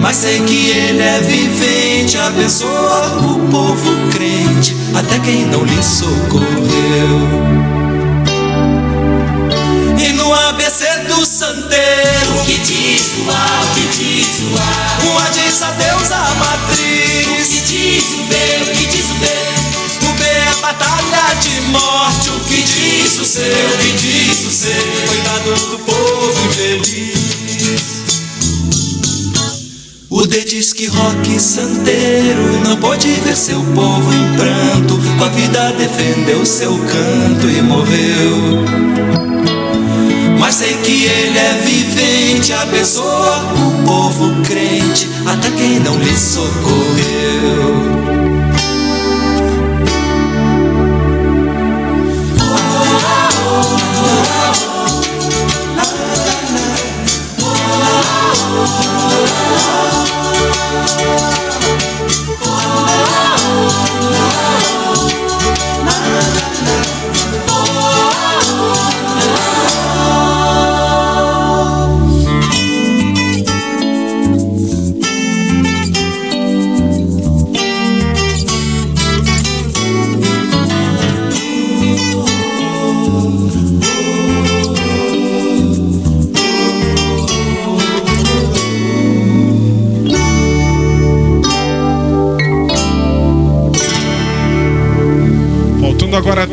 [0.00, 6.42] Mas sei que ele é vivente, abençoa o povo crente, até quem não lhe socorreu.
[10.04, 15.14] E no ABC do Santeiro, o que diz o A, o que diz o A,
[15.14, 19.08] o A diz a Deus a matriz, o que diz o B, o que diz
[19.08, 19.51] o B,
[20.62, 24.68] batalha de morte, o que diz o C, o que diz o C,
[25.06, 27.22] coitado do povo infeliz.
[30.32, 34.98] Sudê diz que rock santeiro não pode ver seu povo em pranto.
[35.18, 38.64] Com a vida defendeu seu canto e morreu.
[40.38, 48.21] Mas sei que ele é vivente, abençoa o povo crente, até quem não lhe socorreu.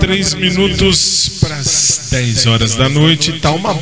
[0.10, 3.34] 3 minutos para as 10 horas da noite.
[3.34, 3.78] Tá uma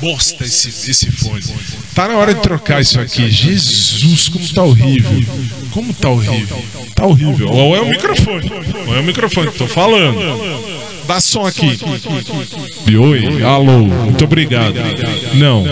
[0.00, 1.42] bosta esse, esse fone.
[1.92, 3.28] Tá na hora de trocar isso aqui.
[3.28, 5.24] Jesus, como tá horrível.
[5.72, 6.64] Como tá horrível.
[6.94, 7.48] Tá horrível.
[7.48, 8.48] Ou é o microfone.
[8.86, 10.20] Ou é o microfone que tô falando.
[11.06, 11.78] Dá som aqui.
[12.86, 14.74] E Oi, alô, muito obrigado.
[15.34, 15.64] Não,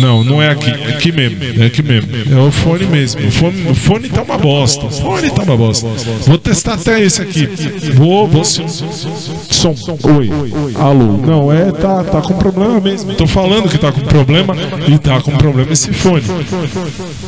[0.00, 0.70] não, não é aqui.
[0.70, 1.38] É aqui mesmo.
[1.62, 2.10] É aqui mesmo.
[2.30, 3.26] É o fone mesmo.
[3.26, 4.86] O fone, o fone tá uma bosta.
[4.86, 5.88] O fone tá uma bosta.
[6.26, 7.46] Vou testar até esse aqui.
[7.94, 8.44] Vou, vou.
[8.44, 9.74] Som.
[10.18, 10.30] Oi.
[10.76, 11.16] Alô.
[11.18, 13.14] Não, é, tá, tá com problema mesmo.
[13.14, 14.54] Tô falando que tá com problema
[14.88, 16.24] e tá com problema esse fone.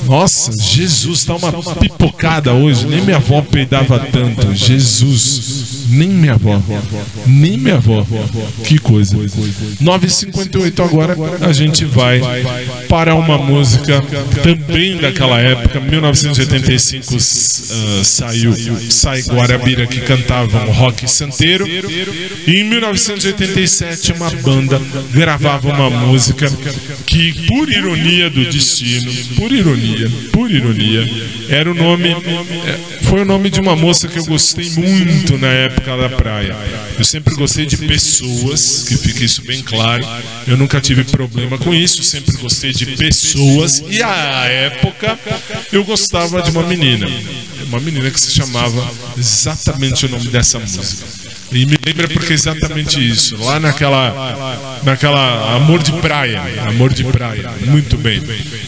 [0.07, 2.87] Nossa, Jesus, tá uma pipocada hoje.
[2.87, 4.55] Nem minha avó peidava tanto.
[4.55, 5.53] Jesus.
[5.89, 6.61] Nem minha avó.
[7.26, 8.07] Nem minha avó.
[8.64, 9.16] Que coisa.
[9.16, 12.20] 9h58 agora a gente vai
[12.89, 14.03] para uma música
[14.43, 18.55] também daquela época, 1985 uh, saiu
[18.91, 21.66] Sai Guarabira que cantavam rock santeiro
[22.47, 24.80] e em 1987 uma banda
[25.12, 26.51] gravava uma música
[27.07, 31.09] que por ironia do destino, por ironia, por ironia,
[31.49, 35.49] era o nome é, foi o nome de uma moça que eu gostei muito na
[35.49, 36.57] época da praia.
[36.99, 40.07] Eu sempre gostei de pessoas, que fique isso bem claro.
[40.47, 43.83] Eu nunca tive problema com isso, sempre gostei de pessoas.
[43.89, 45.18] E à época
[45.72, 47.07] eu gostava de uma menina.
[47.66, 51.24] Uma menina que se chamava exatamente o nome dessa música.
[51.55, 53.36] E me lembra porque é exatamente isso.
[53.36, 54.80] Lá naquela.
[54.82, 55.55] Naquela.
[55.55, 56.42] Amor de praia.
[56.66, 57.50] Amor de praia.
[57.66, 58.20] Muito bem.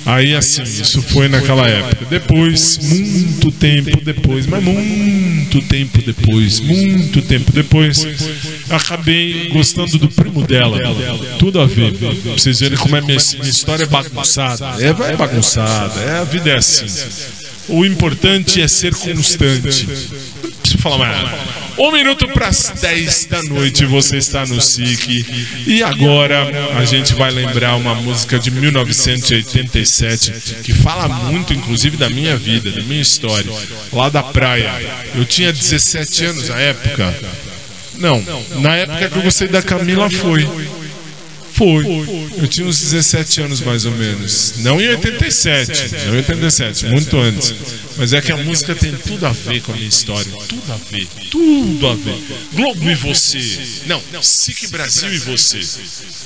[0.04, 2.06] Aí assim, isso foi naquela época.
[2.08, 8.06] Depois, muito tempo depois, mas muito tempo depois, muito tempo depois,
[8.70, 10.78] acabei gostando do primo dela.
[11.38, 11.92] Tudo a ver.
[11.94, 14.76] Pra vocês verem como é minha, minha história é bagunçada.
[14.78, 16.00] É, é bagunçada.
[16.00, 16.86] É, a vida é assim.
[17.68, 19.88] O importante é ser constante.
[20.60, 21.38] Preciso falar mais nada.
[21.78, 25.26] Um minuto para as 10 da noite, você está no SIC.
[25.66, 30.32] E agora a gente vai lembrar uma música de 1987
[30.64, 33.50] que fala muito, inclusive, da minha vida, da minha história,
[33.92, 34.72] lá da praia.
[35.14, 37.14] Eu tinha 17 anos na época.
[37.98, 38.22] Não,
[38.60, 40.48] na época que eu gostei da Camila foi.
[41.56, 41.86] Foi.
[42.36, 44.54] Eu tinha uns 17 anos mais ou menos.
[44.58, 47.54] Não em 87, não em 87, muito antes.
[47.96, 50.30] Mas é que a música tem tudo a ver com a minha história.
[50.46, 51.08] Tudo a ver.
[51.30, 52.22] Tudo a ver.
[52.52, 53.38] Globo e você.
[53.86, 55.60] Não, SIC Brasil e você.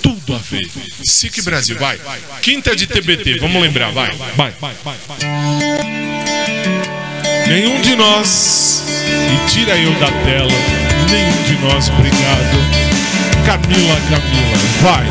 [0.03, 0.69] Tudo a ver.
[1.05, 2.01] SIC Brasil, vai.
[2.43, 4.11] Quinta de TBT, vamos lembrar, vai.
[4.37, 4.53] Vai.
[7.47, 10.53] Nenhum de nós, e tira eu da tela,
[11.09, 13.00] nenhum de nós, obrigado.
[13.45, 15.07] Camila, Camila, vai.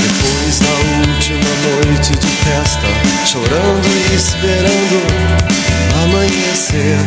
[0.00, 2.88] Depois da última noite de festa,
[3.26, 4.98] chorando e esperando
[6.04, 6.98] amanhecer.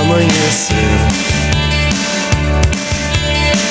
[0.00, 0.92] Amanhecer.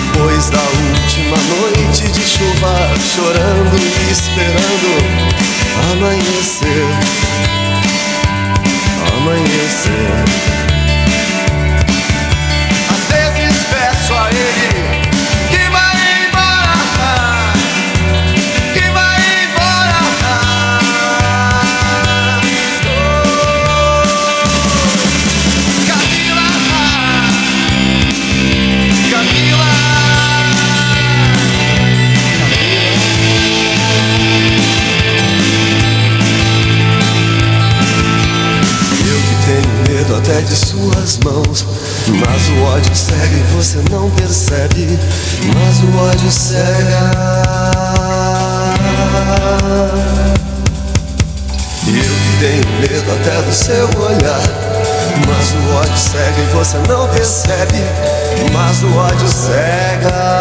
[0.00, 4.90] Depois da última noite de chuva, chorando e esperando
[5.92, 6.86] amanhecer,
[9.12, 10.69] amanhecer.
[42.08, 44.98] Mas o ódio cega e você não percebe.
[45.54, 47.10] Mas o ódio cega.
[51.86, 54.40] E eu que tenho medo até do seu olhar.
[55.28, 57.84] Mas o ódio cega e você não percebe.
[58.52, 60.40] Mas o ódio cega.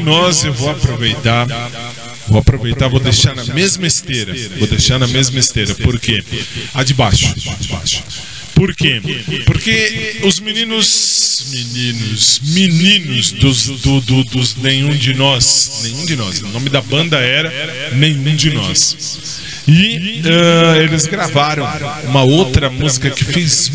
[0.00, 0.44] Nós.
[0.44, 1.46] Eu vou aproveitar.
[2.28, 4.32] Vou aproveitar, vou deixar na mesma esteira.
[4.58, 5.74] Vou deixar na mesma esteira.
[5.74, 6.22] Por quê?
[6.74, 7.34] A de baixo.
[7.34, 8.02] De baixo.
[8.54, 9.00] Por quê?
[9.46, 16.42] Porque os meninos, meninos, meninos dos, do, do- dos nenhum de nós, nenhum de nós.
[16.42, 17.50] O nome da banda era
[17.94, 19.18] Nenhum de Nós.
[19.66, 21.64] E ah, eles gravaram
[22.06, 23.70] uma outra música que fez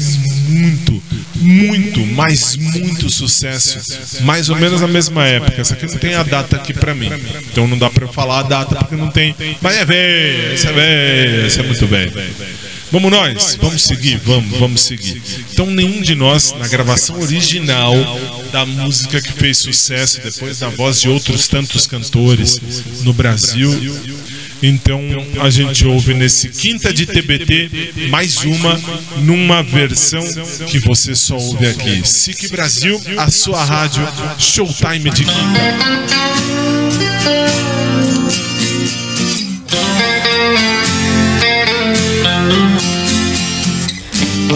[0.47, 1.01] muito,
[1.35, 3.79] muito, mas muito sucesso,
[4.21, 5.61] mais ou menos na mesma época.
[5.61, 7.09] Essa aqui não tem a data aqui pra mim,
[7.51, 9.35] então não dá pra eu falar a data porque não tem.
[9.61, 12.11] Mas é velha, essa é essa é muito velha.
[12.91, 15.21] Vamos nós, vamos seguir, vamos, vamos seguir.
[15.51, 17.93] Então nenhum de nós, na gravação original
[18.51, 22.61] da música que fez sucesso, depois da voz de outros tantos cantores
[23.03, 23.69] no Brasil,
[24.67, 25.01] então
[25.41, 28.79] a gente ouve nesse quinta de TBT mais uma
[29.17, 30.23] numa versão
[30.67, 32.01] que você só ouve aqui.
[32.05, 34.07] SIC Brasil, a sua rádio
[34.39, 36.45] Showtime de quinta.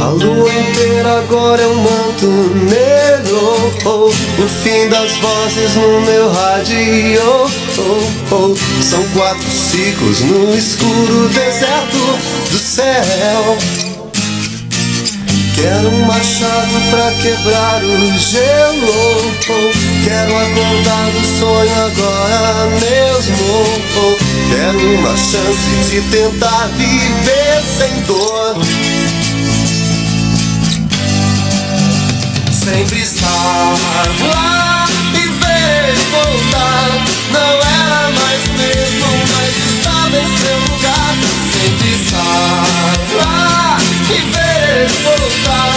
[0.01, 2.25] A lua inteira agora é um manto
[2.65, 7.68] negro oh, o fim das vozes no meu rádio.
[7.81, 12.19] Oh, oh, são quatro ciclos no escuro deserto
[12.51, 13.57] do céu.
[15.55, 19.33] Quero um machado pra quebrar o gelo.
[19.49, 19.71] Oh,
[20.03, 23.63] quero acordar do sonho agora mesmo.
[23.95, 24.17] Oh,
[24.49, 28.57] quero uma chance de tentar viver sem dor.
[32.51, 33.73] Sempre estar
[34.27, 34.68] lá
[36.09, 36.89] voltar.
[37.31, 41.13] Não era mais mesmo, mas estava em seu lugar.
[41.53, 42.63] Sempre estar
[43.17, 43.77] lá
[44.09, 45.73] e ver ele voltar.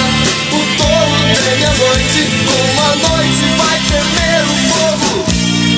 [0.53, 5.12] O tolo teme a noite, como a noite vai temer o fogo.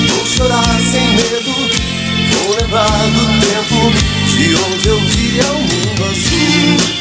[0.07, 1.53] Vou chorar sem medo,
[2.29, 3.79] vou lembrar do tempo
[4.27, 6.95] de onde eu via o mundo azul.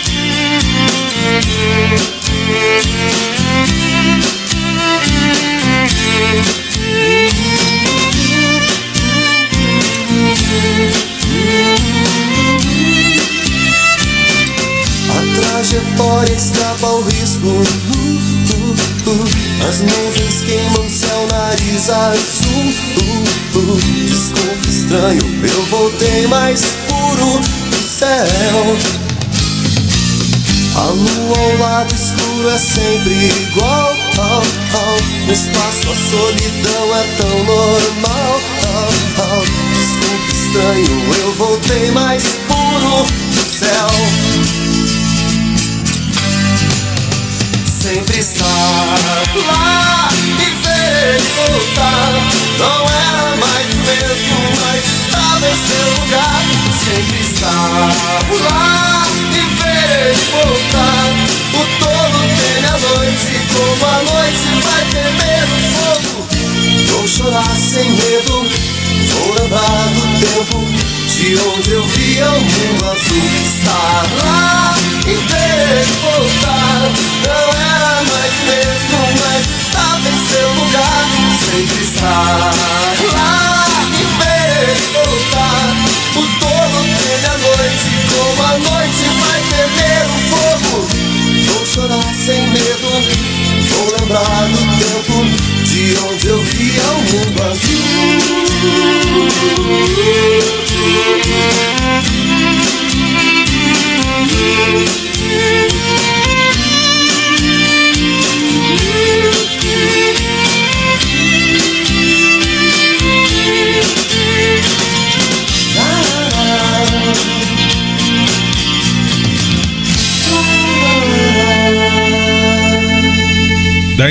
[15.95, 17.47] Trajetória escapa ao risco.
[17.47, 18.75] Uh, uh,
[19.11, 19.69] uh.
[19.69, 22.75] As nuvens queimam céu, nariz azul.
[24.09, 27.41] Desculpa, estranho, eu voltei mais puro
[27.71, 28.77] do céu.
[30.77, 33.97] A lua ao lado escuro é sempre igual.
[34.19, 34.43] Oh,
[34.77, 35.27] oh.
[35.27, 38.41] No espaço a solidão é tão normal.
[38.61, 39.45] Oh, oh.
[40.33, 44.64] Estranho, eu voltei mais puro do céu.
[47.85, 48.47] Sempre estar
[49.47, 52.13] lá e ver ele voltar.
[52.59, 56.41] Não era mais o mesmo, mas estava em seu lugar.
[56.83, 57.69] Sempre estar
[58.41, 61.13] lá e ver ele voltar.
[61.53, 66.27] O tolo teme a noite, como a noite vai temer o fogo.
[66.87, 68.49] Vou chorar sem medo,
[69.09, 73.23] vou lembrar do tempo de onde eu via o mundo azul.
[73.45, 74.75] Estar lá
[75.07, 76.91] e ver voltar.
[77.23, 81.07] Não era mais mesmo, mas estava em seu lugar.
[81.39, 82.51] Sempre estar
[83.15, 83.64] lá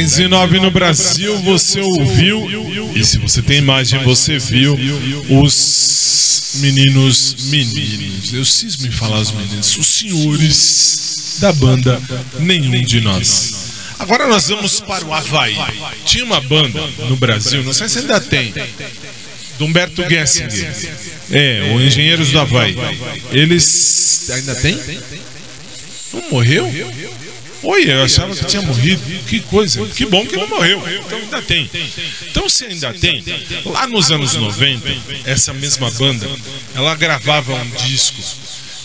[0.03, 2.91] 10 e 9 no Brasil, você ouviu.
[2.93, 4.77] E se você tem imagem, você viu
[5.29, 7.35] os meninos.
[7.45, 9.77] Meninos, eu cismo em falar os meninos.
[9.77, 12.01] Os senhores da banda
[12.39, 13.53] Nenhum de Nós.
[13.97, 15.55] Agora nós vamos para o Havaí.
[16.05, 18.53] Tinha uma banda no Brasil, não sei se ainda tem.
[19.57, 20.69] Do Humberto Gessinger.
[21.31, 22.75] É, o Engenheiros do Havaí.
[23.31, 24.29] Eles.
[24.29, 24.77] Ainda tem?
[26.11, 26.69] Não morreu?
[27.63, 29.01] Oi, eu achava que tinha morrido.
[29.27, 29.83] Que coisa.
[29.87, 30.83] Que bom que não morreu.
[30.99, 31.69] Então ainda tem.
[32.29, 33.23] Então se ainda tem,
[33.65, 34.93] lá nos anos 90,
[35.25, 36.29] essa mesma banda,
[36.75, 38.21] ela gravava um disco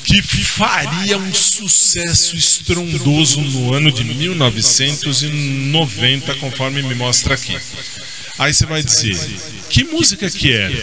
[0.05, 7.59] que faria um sucesso estrondoso no ano de 1990, conforme me mostra aqui.
[8.39, 9.19] Aí você vai dizer,
[9.69, 10.75] que música que era?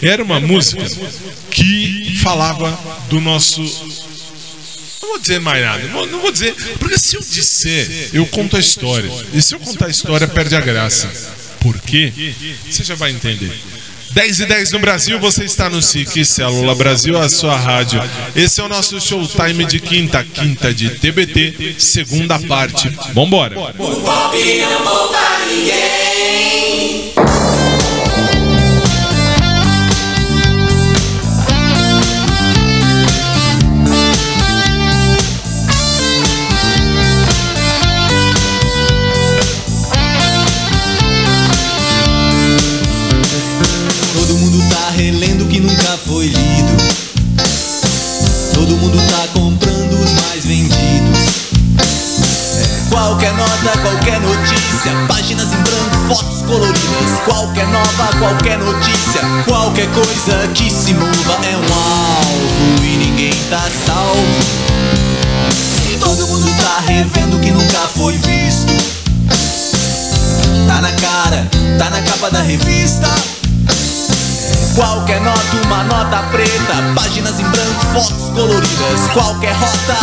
[0.00, 0.82] Era uma música
[1.50, 2.70] que falava
[3.10, 3.62] do nosso
[5.04, 8.60] não vou dizer mais nada, não, vou dizer, porque se eu disser, eu conto a
[8.60, 9.10] história.
[9.32, 11.08] E se eu contar a história, perde a graça.
[11.60, 12.12] Por quê?
[12.68, 13.52] Você já vai entender.
[14.12, 18.00] 10 e 10 no Brasil, você está no SIC Célula Brasil, a sua rádio.
[18.36, 22.88] Esse é o nosso showtime de quinta, quinta de TBT, segunda parte.
[23.12, 23.58] Vambora!
[23.58, 27.13] O pop não volta ninguém.
[48.84, 51.24] Mundo tá comprando os mais vendidos.
[52.58, 57.20] É, qualquer nota, qualquer notícia, páginas em branco, fotos coloridas.
[57.24, 63.62] Qualquer nova, qualquer notícia, qualquer coisa que se mova é um alvo e ninguém tá
[63.86, 64.44] salvo.
[66.00, 68.74] Todo mundo tá revendo o que nunca foi visto.
[70.66, 71.48] Tá na cara,
[71.78, 73.08] tá na capa da revista.
[74.74, 76.82] Qualquer nota, uma nota preta.
[76.96, 79.06] Páginas em branco, fotos coloridas.
[79.12, 79.96] Qualquer rota,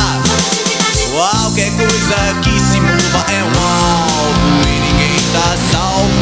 [1.12, 4.62] qualquer coisa que se mova é um alvo.
[4.66, 6.22] E ninguém tá salvo.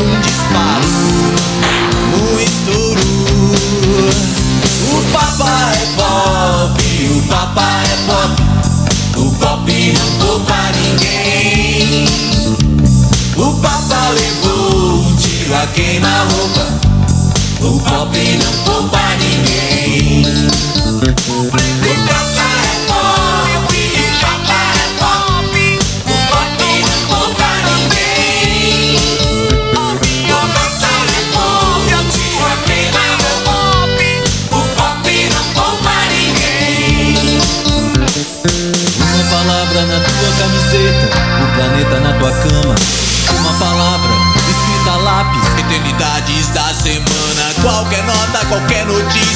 [0.00, 0.88] Um disparo,
[2.18, 3.06] um estouro.
[4.90, 8.42] O papa é pop, o papa é pop.
[9.18, 12.08] O pop não poupa ninguém.
[13.36, 16.91] O papa levou um tiro a queima-roupa.
[17.64, 20.26] O pop não poupa ninguém.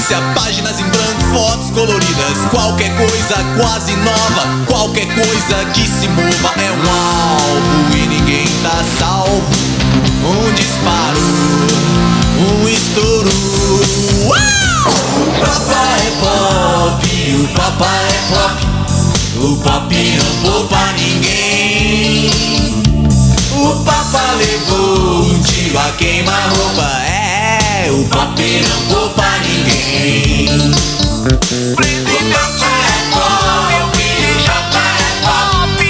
[0.06, 6.54] Notícia, páginas em branco, fotos coloridas, qualquer coisa quase nova, qualquer coisa que se mova
[6.60, 9.42] é um alvo e ninguém tá salvo.
[10.22, 11.20] Um disparo,
[12.38, 13.30] um estouro.
[15.16, 17.04] O papai é pop,
[17.34, 18.66] o papai é pop,
[19.38, 22.30] o pop não poupa ninguém.
[23.56, 26.82] O papa levou um tiro a queima-roupa.
[27.08, 29.45] É, o pop não poupa ninguém.
[29.66, 29.70] O
[32.30, 35.80] papa é pop, o papa é pop.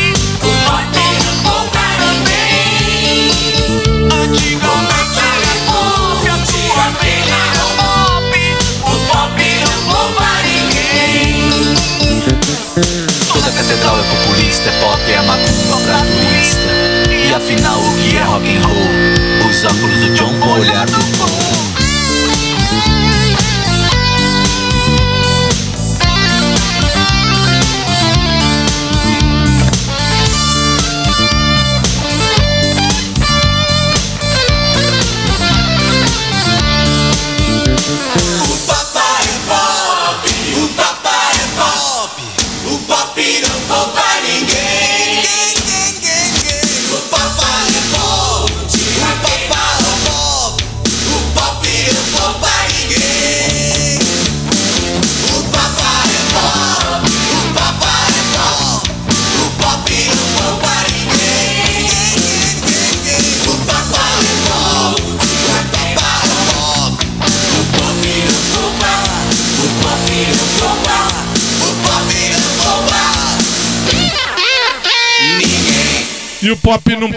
[0.41, 3.31] O pop não poupa ninguém.
[4.11, 8.41] Antigo papa levou um tiro a queima-roupa.
[8.83, 11.77] O pop não poupa ninguém.
[13.29, 16.71] Toda catedral é populista, é pop, é macumba pra turista.
[17.11, 18.91] E afinal, o que é rock and roll?
[19.51, 21.16] Os óculos do John com o olhar do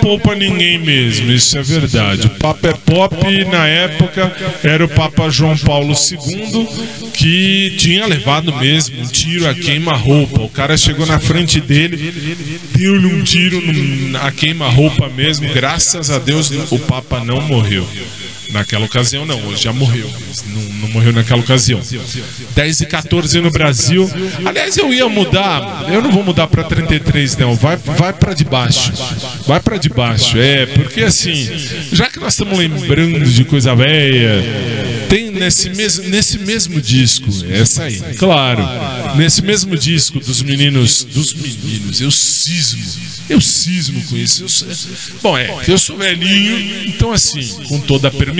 [0.09, 2.25] poupa ninguém mesmo, isso é verdade.
[2.25, 6.67] O Papa é pop na época era o Papa João Paulo II
[7.13, 10.41] que tinha levado mesmo um tiro a queima-roupa.
[10.41, 12.11] O cara chegou na frente dele,
[12.75, 13.61] deu-lhe um tiro
[14.19, 15.47] a queima-roupa mesmo.
[15.53, 17.87] Graças a Deus o Papa não morreu.
[18.51, 20.09] Naquela ocasião não, hoje já morreu.
[20.47, 21.81] Não, não morreu naquela ocasião.
[22.55, 24.09] 10 e 14 no Brasil.
[24.43, 25.85] Aliás, eu ia mudar.
[25.91, 27.55] Eu não vou mudar pra 33, não.
[27.55, 28.91] Vai, vai para de baixo.
[29.45, 30.37] Vai pra de baixo.
[30.37, 31.47] É, porque assim,
[31.91, 34.43] já que nós estamos lembrando de coisa velha,
[35.09, 38.63] tem nesse mesmo, nesse mesmo disco, essa aí, claro.
[39.15, 41.03] Nesse mesmo disco dos meninos.
[41.03, 43.09] Dos meninos, eu cismo.
[43.29, 44.43] Eu cismo com isso.
[44.43, 48.38] Eu bom, é, eu sou velhinho, então assim, com toda a permissão,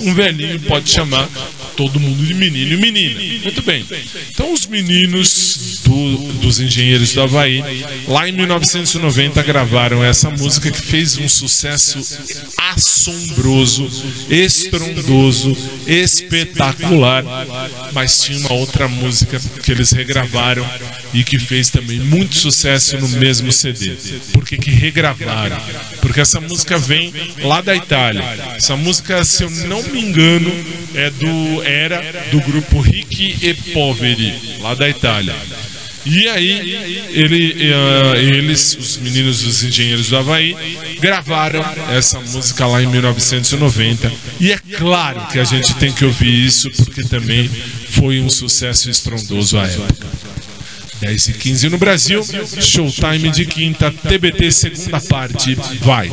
[0.00, 1.28] um velhinho pode chamar
[1.76, 3.20] todo mundo de menino e menina.
[3.44, 3.84] Muito bem.
[4.30, 7.62] Então os meninos do- dos engenheiros do Havaí,
[8.08, 11.98] lá em 1990, gravaram essa música que fez um sucesso
[12.56, 13.88] assombroso,
[14.28, 15.56] estrondoso,
[15.86, 17.24] espetacular.
[17.92, 20.68] Mas tinha uma outra música que eles regravaram
[21.14, 23.96] e que fez também muito sucesso no mesmo CD.
[24.32, 25.56] Por que regravaram?
[26.08, 27.12] Porque essa música vem
[27.42, 28.24] lá da Itália.
[28.56, 30.50] Essa música, se eu não me engano,
[30.94, 35.34] é do era do grupo Ricchi e Poveri, lá da Itália.
[36.06, 40.56] E aí, ele, eh, eles, os meninos dos engenheiros do Havaí,
[40.98, 44.10] gravaram essa música lá em 1990.
[44.40, 47.50] E é claro que a gente tem que ouvir isso, porque também
[47.90, 50.06] foi um sucesso estrondoso à época.
[51.00, 52.22] 10 e 15 no Brasil,
[52.60, 55.54] showtime de quinta, TBT segunda parte.
[55.80, 56.10] Vai!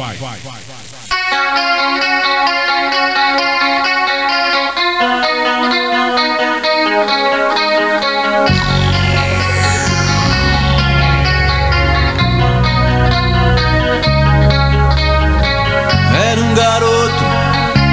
[16.32, 17.24] Era um garoto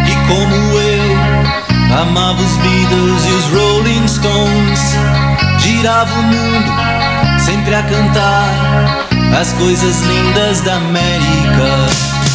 [0.04, 4.91] que, como eu, amava os Beatles e os Rolling Stones.
[5.82, 6.70] Girava o mundo,
[7.44, 9.08] sempre a cantar
[9.40, 12.31] as coisas lindas da América.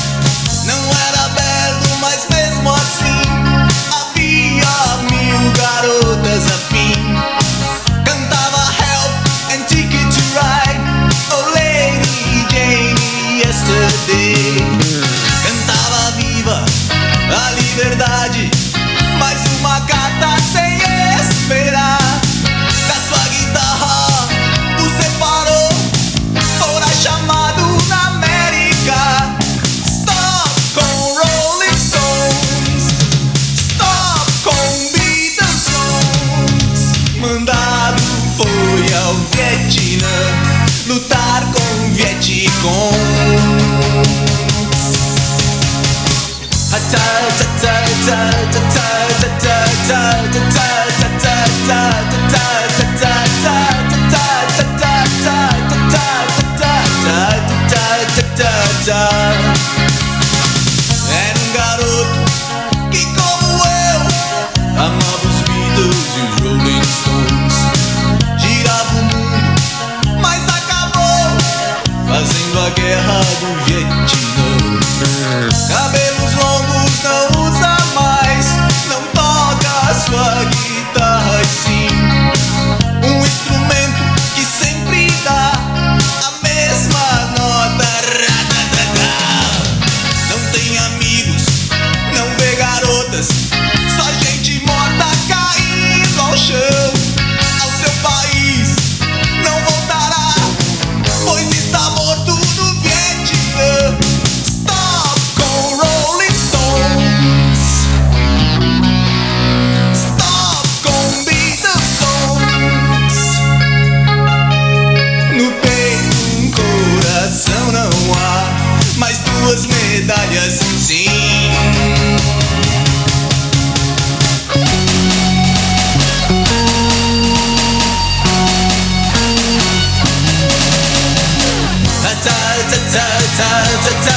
[133.37, 134.16] Isso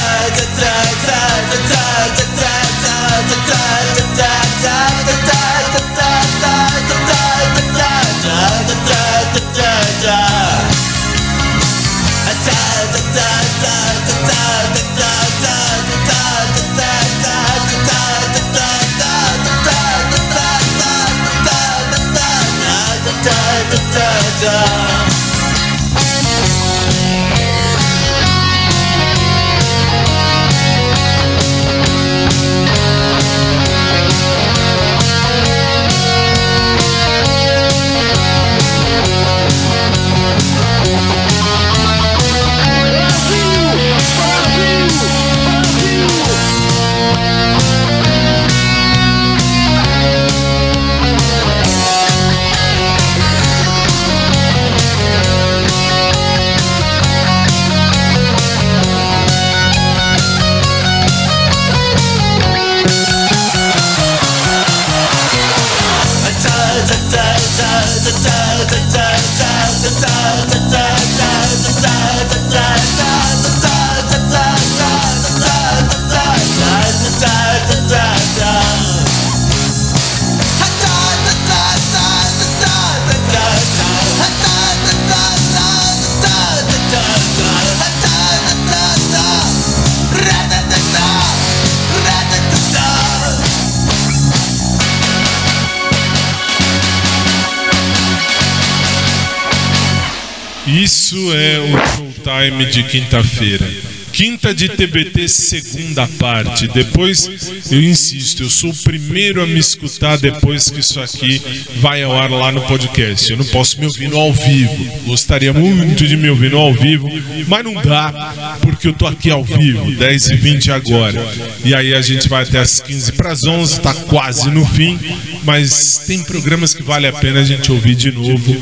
[102.41, 103.67] showtime de quinta-feira.
[104.11, 106.67] Quinta de TBT, segunda parte.
[106.67, 107.29] Depois,
[107.71, 111.41] eu insisto, eu sou o primeiro a me escutar depois que isso aqui
[111.77, 113.31] vai ao ar lá no podcast.
[113.31, 114.85] Eu não posso me ouvir no ao vivo.
[115.05, 117.07] Gostaria muito de me ouvir no ao vivo,
[117.47, 121.25] mas não dá, porque eu tô aqui ao vivo, 10 e 20 agora.
[121.63, 124.99] E aí a gente vai até as 15 para as 11, tá quase no fim,
[125.43, 128.61] mas tem programas que vale a pena a gente ouvir de novo.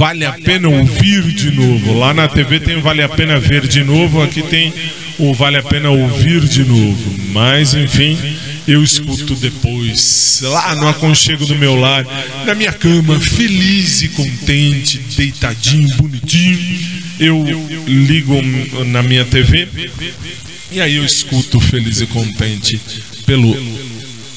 [0.00, 1.92] Vale a pena ouvir de novo.
[1.98, 4.72] Lá na TV tem Vale a Pena Ver de novo, aqui tem
[5.18, 7.16] o Vale a Pena Ouvir de novo.
[7.34, 8.16] Mas, enfim,
[8.66, 12.06] eu escuto depois, lá no aconchego do meu lar,
[12.46, 16.80] na minha cama, feliz e contente, deitadinho, bonitinho.
[17.18, 17.44] Eu
[17.86, 18.40] ligo
[18.86, 19.68] na minha TV
[20.72, 22.80] e aí eu escuto feliz e contente
[23.26, 23.54] pelo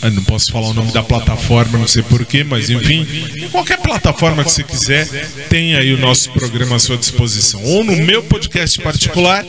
[0.03, 3.07] Eu não posso falar o nome da plataforma, não sei porquê, mas enfim,
[3.51, 5.07] qualquer plataforma que você quiser,
[5.49, 7.63] tem aí o nosso programa à sua disposição.
[7.63, 9.45] Ou no meu podcast particular,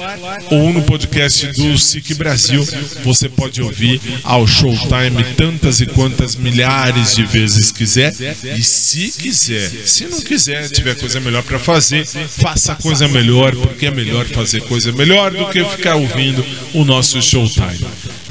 [0.50, 2.64] ou no podcast do SIC Brasil,
[3.02, 8.14] você pode ouvir ao Showtime tantas e quantas milhares de vezes quiser.
[8.56, 13.86] E se quiser, se não quiser, tiver coisa melhor para fazer, faça coisa melhor, porque
[13.86, 17.84] é melhor fazer coisa melhor do que ficar ouvindo o nosso Showtime.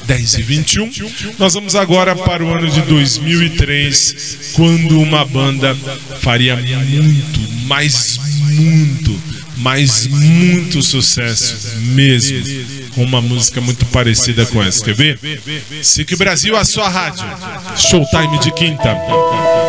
[0.05, 0.91] 10 e 21.
[1.39, 5.75] Nós vamos agora para o ano de 2003, quando uma banda
[6.19, 8.19] faria muito, mas
[8.51, 9.21] muito,
[9.57, 12.43] mas muito sucesso mesmo,
[12.93, 14.84] com uma música muito parecida com essa.
[14.84, 15.19] Quer ver?
[15.81, 17.25] SIC Brasil, a sua rádio.
[17.77, 19.62] Showtime de quinta.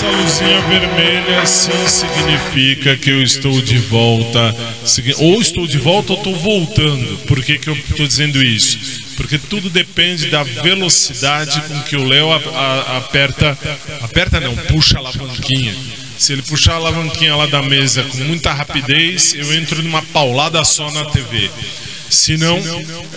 [0.00, 4.56] Essa luzinha vermelha, sim significa que eu estou de volta.
[5.18, 7.18] Ou estou de volta ou estou voltando.
[7.26, 8.78] Por que, que eu estou dizendo isso?
[9.14, 13.58] Porque tudo depende da velocidade com que o Léo aperta.
[14.00, 15.74] Aperta não, puxa a alavanquinha.
[16.16, 20.64] Se ele puxar a alavanquinha lá da mesa com muita rapidez, eu entro numa paulada
[20.64, 21.50] só na TV.
[22.08, 22.58] Se não,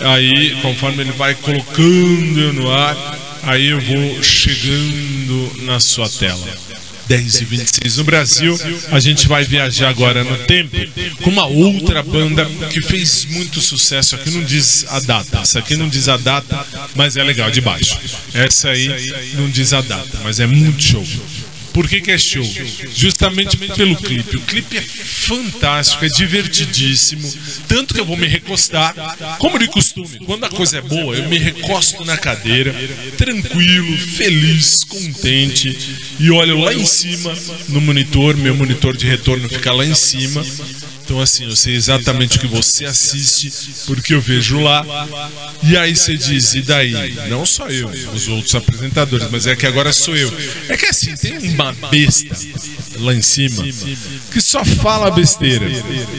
[0.02, 6.46] aí, conforme ele vai colocando no ar, Aí eu vou chegando na sua tela.
[7.06, 8.58] 10 e 26 no Brasil.
[8.90, 10.76] A gente vai viajar agora no tempo
[11.22, 14.14] com uma outra banda que fez muito sucesso.
[14.14, 15.40] Aqui não diz a data.
[15.40, 17.98] Essa aqui não diz a data, mas é legal de baixo.
[18.32, 21.06] Essa aí não diz a data, mas é muito show.
[21.74, 22.48] Por que, que é show?
[22.94, 24.36] Justamente pelo clipe.
[24.36, 27.34] O clipe é fantástico, é divertidíssimo.
[27.66, 28.94] Tanto que eu vou me recostar,
[29.38, 30.20] como de costume.
[30.24, 32.72] Quando a coisa é boa, eu me recosto na cadeira,
[33.18, 35.76] tranquilo, feliz, contente.
[36.20, 37.34] E olho lá em cima
[37.68, 38.36] no monitor.
[38.36, 40.46] Meu monitor de retorno fica lá em cima.
[41.04, 43.52] Então, assim, eu sei exatamente o que você assiste,
[43.86, 44.84] porque eu vejo lá.
[45.62, 47.14] E aí você diz, e daí?
[47.28, 50.32] Não só eu, os outros apresentadores, mas é que agora sou eu.
[50.66, 52.34] É que assim, tem uma besta
[52.98, 53.64] lá em cima
[54.32, 55.66] que só fala besteira.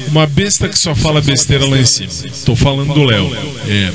[0.08, 2.12] Uma besta que só fala besteira lá em cima.
[2.46, 3.36] Tô falando do Léo.
[3.68, 3.92] É.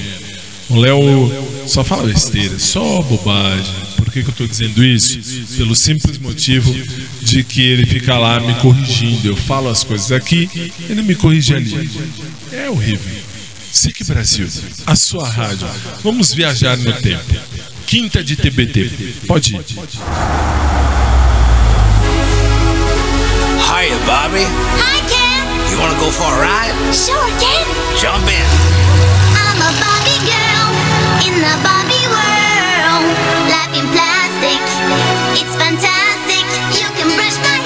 [0.69, 1.33] O Léo
[1.69, 3.90] só fala besteira, só bobagem.
[4.01, 5.21] Por que, que eu estou dizendo isso?
[5.57, 6.75] Pelo simples motivo
[7.21, 9.29] de que ele fica lá me corrigindo.
[9.29, 10.49] Eu falo as coisas aqui,
[10.89, 11.91] ele me corrige ali.
[12.51, 13.13] É horrível.
[13.71, 14.49] SIC Brasil,
[14.87, 15.69] a sua rádio.
[16.03, 17.35] Vamos viajar no tempo.
[17.87, 18.91] Quinta de TBT.
[19.27, 19.65] Pode ir.
[23.69, 24.45] Hiya, Bobby.
[24.81, 25.71] Hi, Ken.
[25.71, 26.75] You wanna go for a ride?
[26.95, 27.67] Sure, Ken.
[28.01, 28.47] Jump in.
[29.37, 30.69] I'm a Barbie girl
[31.27, 32.30] in the Barbie world.
[34.53, 36.45] It's fantastic.
[36.75, 37.60] You can brush my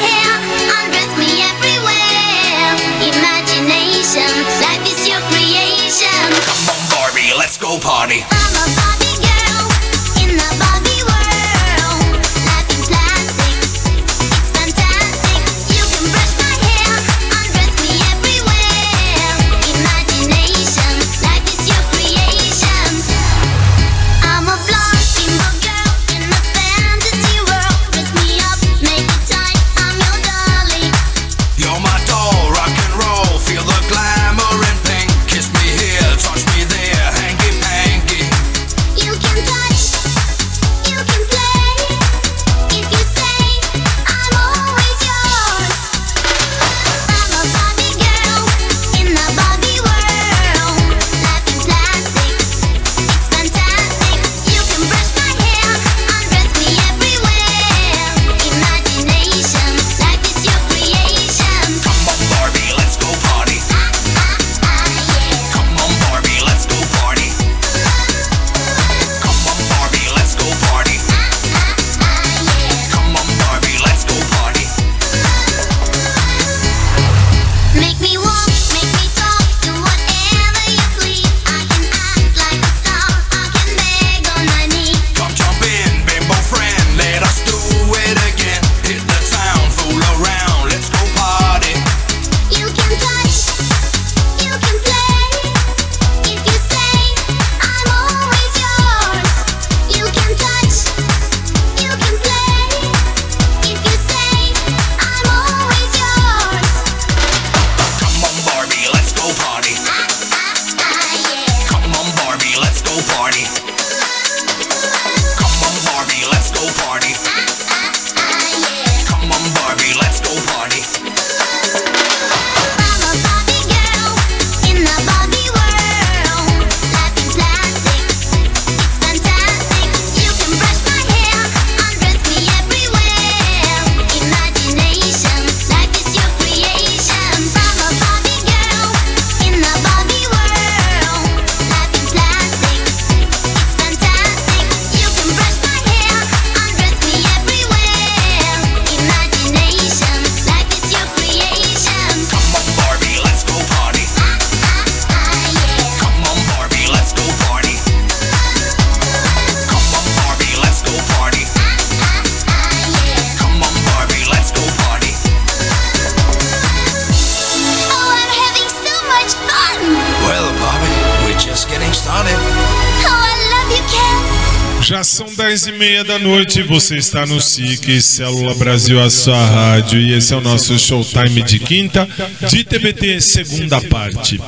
[176.35, 180.77] noite, você está no SIC, Célula Brasil, a sua rádio, e esse é o nosso
[180.77, 182.09] Showtime de quinta,
[182.51, 184.41] de TBT, segunda parte.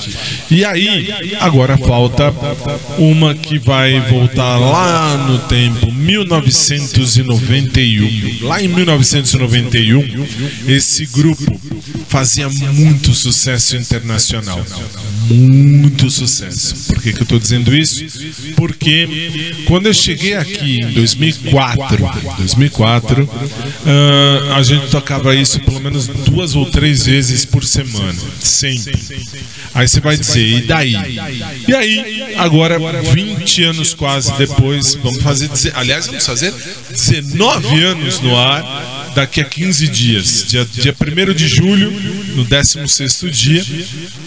[0.50, 1.08] E aí,
[1.38, 2.34] agora falta
[2.98, 8.44] uma que vai voltar lá no tempo, 1991.
[8.44, 10.26] Lá em 1991,
[10.66, 11.60] esse grupo
[12.08, 14.64] fazia muito sucesso internacional.
[15.28, 16.86] Muito sucesso.
[16.86, 18.04] Por que, que eu estou dizendo isso?
[18.54, 21.98] Porque quando eu cheguei aqui em 2004,
[22.38, 23.28] 2004
[23.86, 28.18] ah, a gente tocava isso pelo menos duas ou três vezes por semana.
[28.40, 28.98] Sempre.
[29.74, 30.94] Aí você vai dizer, e daí?
[31.68, 35.50] E aí, agora, 20 anos quase depois, vamos fazer.
[35.74, 36.52] Aliás, vamos fazer
[36.90, 40.44] 19 anos no ar daqui a 15 dias.
[40.46, 41.90] Dia, dia 1 de julho,
[42.36, 43.64] no 16 dia,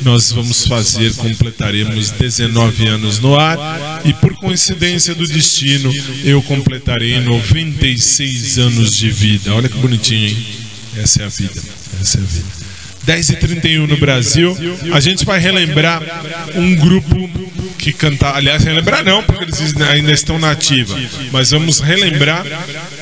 [0.02, 4.02] nós vamos fazer, completaremos 19 anos no ar.
[4.04, 5.92] E por coincidência do destino,
[6.26, 9.54] eu completarei 96 anos de vida.
[9.54, 10.38] Olha que bonitinho, hein?
[10.98, 11.62] Essa é a vida.
[12.02, 12.69] Essa é a vida.
[13.04, 14.56] 10 e 31 no Brasil.
[14.94, 16.04] A gente vai relembrar
[16.56, 17.28] um grupo
[17.78, 18.36] que canta.
[18.36, 20.96] Aliás, relembrar não, porque eles ainda estão na ativa.
[21.32, 22.46] Mas vamos relembrar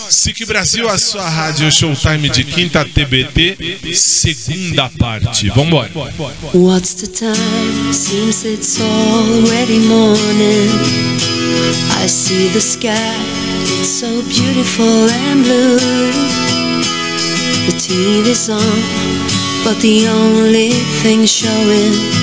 [0.10, 5.49] SIC Brasil, a sua rádio Showtime de quinta TBT, segunda parte.
[5.49, 5.89] Vambora!
[6.53, 7.93] What's the time?
[7.93, 10.69] Seems it's already morning.
[12.01, 12.91] I see the sky,
[13.80, 15.77] it's so beautiful and blue.
[17.65, 18.60] The TV's on,
[19.64, 20.69] but the only
[21.01, 22.22] thing showing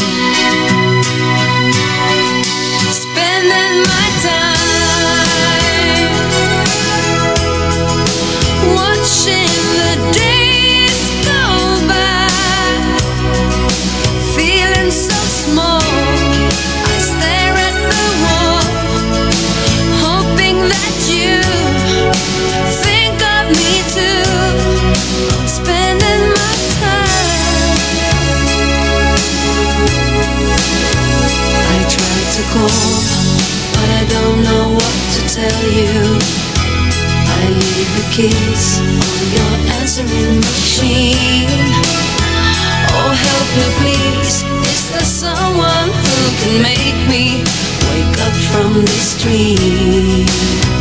[37.81, 41.49] Leave the keys on your answering machine.
[42.93, 44.43] Oh, help me, please.
[44.69, 47.43] Is there someone who can make me
[47.89, 50.80] wake up from this dream?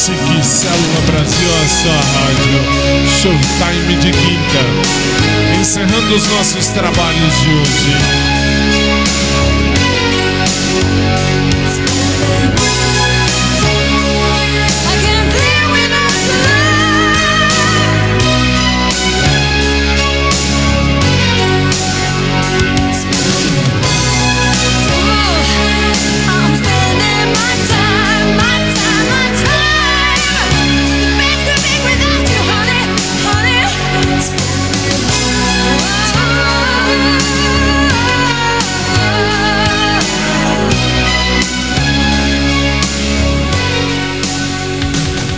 [0.00, 5.60] SIC Célula Brasil, a sua rádio Showtime de quinta.
[5.60, 8.29] Encerrando os nossos trabalhos de hoje.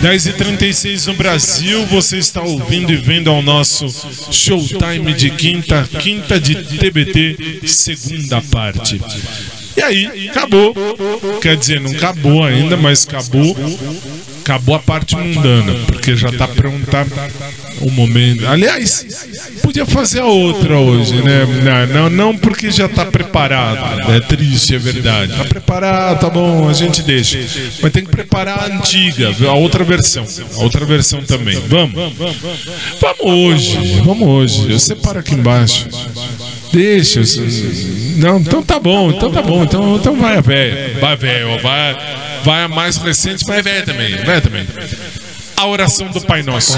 [0.03, 3.87] 10h36 no Brasil, você está ouvindo e vendo ao nosso
[4.33, 9.01] Showtime de quinta, quinta de TBT, segunda parte.
[9.77, 10.75] E aí, acabou.
[11.41, 13.55] Quer dizer, não acabou ainda, mas acabou.
[14.41, 17.07] Acabou a parte mundana, porque já está pronta
[17.79, 18.45] o momento.
[18.45, 19.29] Aliás,
[19.73, 21.47] podia fazer a outra hoje, né?
[21.91, 24.11] Não, não, porque já tá preparado.
[24.11, 25.35] É triste, é verdade.
[25.35, 27.39] Tá preparado, tá bom, a gente deixa.
[27.81, 30.27] Mas tem que preparar a antiga, a outra versão.
[30.57, 31.59] A outra versão também.
[31.67, 31.95] Vamos?
[33.01, 34.71] Vamos hoje, vamos hoje.
[34.71, 35.87] Eu separo aqui embaixo.
[36.71, 37.21] Deixa.
[38.17, 39.63] Não, então tá bom, então tá bom.
[39.63, 40.99] Então, então vai a véia.
[40.99, 41.97] Vai a véia, vai,
[42.43, 44.15] vai a mais recente, mas é véia também.
[44.17, 44.67] Véia também.
[45.57, 46.77] A oração do Pai Nosso.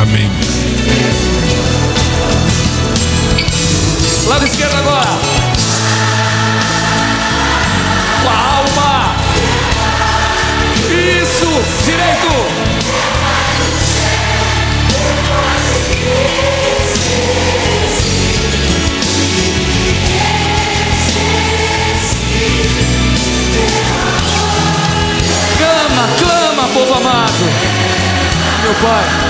[0.00, 0.30] Amém.
[4.26, 5.10] Lado esquerdo agora.
[8.22, 9.14] Com a alma.
[10.88, 11.50] Isso.
[11.84, 12.30] Direito.
[25.58, 27.44] Clama, clama, povo amado.
[28.62, 29.29] Meu Pai.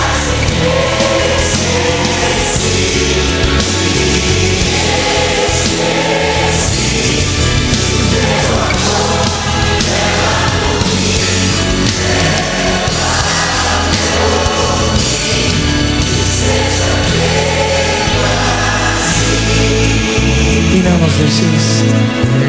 [20.73, 21.83] E não nos deixes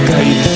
[0.07, 0.53] cair.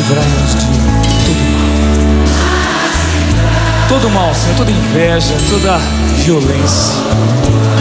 [0.00, 0.66] livrai-nos de
[1.26, 1.70] todo mal.
[3.88, 5.78] Todo mal, Senhor, toda inveja, toda
[6.24, 7.79] violência.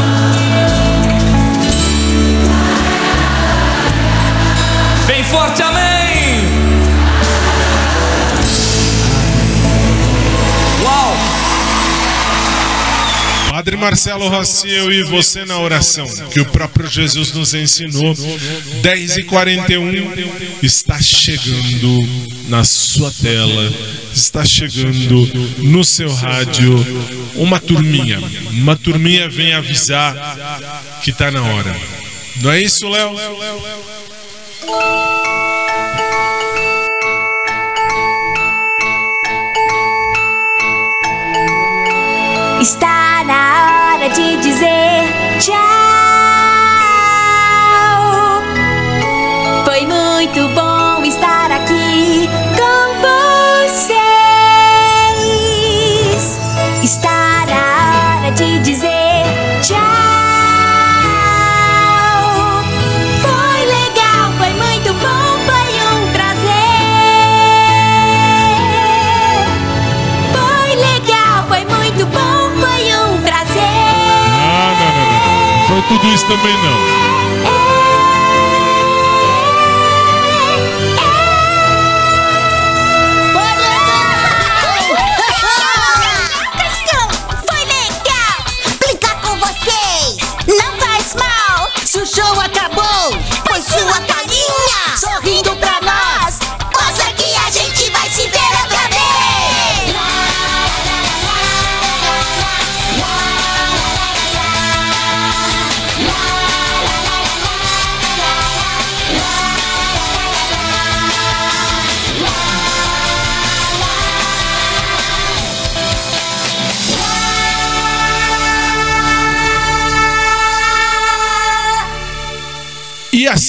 [13.79, 18.13] Marcelo Raciel e você na oração, que o próprio Jesus nos ensinou.
[18.81, 20.13] 10 e 41
[20.61, 22.07] está chegando
[22.49, 23.73] na sua tela,
[24.13, 25.25] está chegando
[25.59, 26.75] no seu rádio
[27.35, 28.19] uma turminha.
[28.51, 30.13] Uma turminha vem avisar
[31.01, 31.75] que está na hora.
[32.41, 33.15] Não é isso, Léo?
[42.61, 42.98] Está
[44.15, 45.03] de dizer
[45.39, 46.18] tchau.
[75.83, 77.08] Tudo isso também não.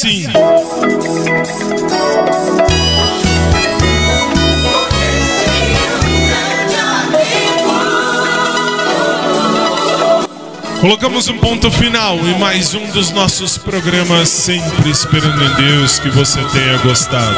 [0.00, 0.26] Assim.
[10.80, 16.08] Colocamos um ponto final em mais um dos nossos programas, sempre esperando em Deus que
[16.08, 17.36] você tenha gostado.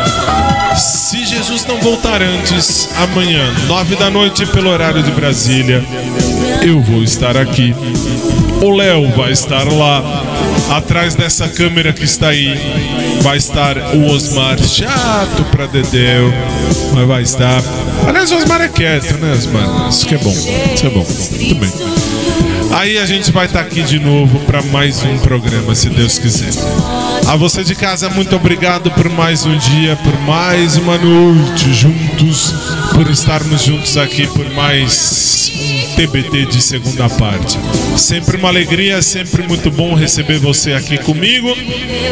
[0.77, 5.85] Se Jesus não voltar antes, amanhã, nove da noite, pelo horário de Brasília,
[6.63, 7.75] eu vou estar aqui.
[8.63, 10.23] O Léo vai estar lá.
[10.71, 12.57] Atrás dessa câmera que está aí,
[13.21, 16.33] vai estar o Osmar, chato pra Dedéu,
[16.95, 17.61] mas vai estar.
[18.07, 19.89] Aliás, o Osmar é quieto, né, Osmar?
[19.89, 20.31] Isso que é bom.
[20.31, 21.05] Isso é bom.
[21.05, 21.73] Muito bem.
[22.73, 26.53] Aí a gente vai estar aqui de novo para mais um programa, se Deus quiser.
[27.27, 32.55] A você de casa, muito obrigado por mais um dia, por mais uma noite juntos,
[32.95, 35.53] por estarmos juntos aqui por mais
[36.07, 37.57] TBT de segunda parte.
[37.97, 41.55] Sempre uma alegria, sempre muito bom receber você aqui comigo.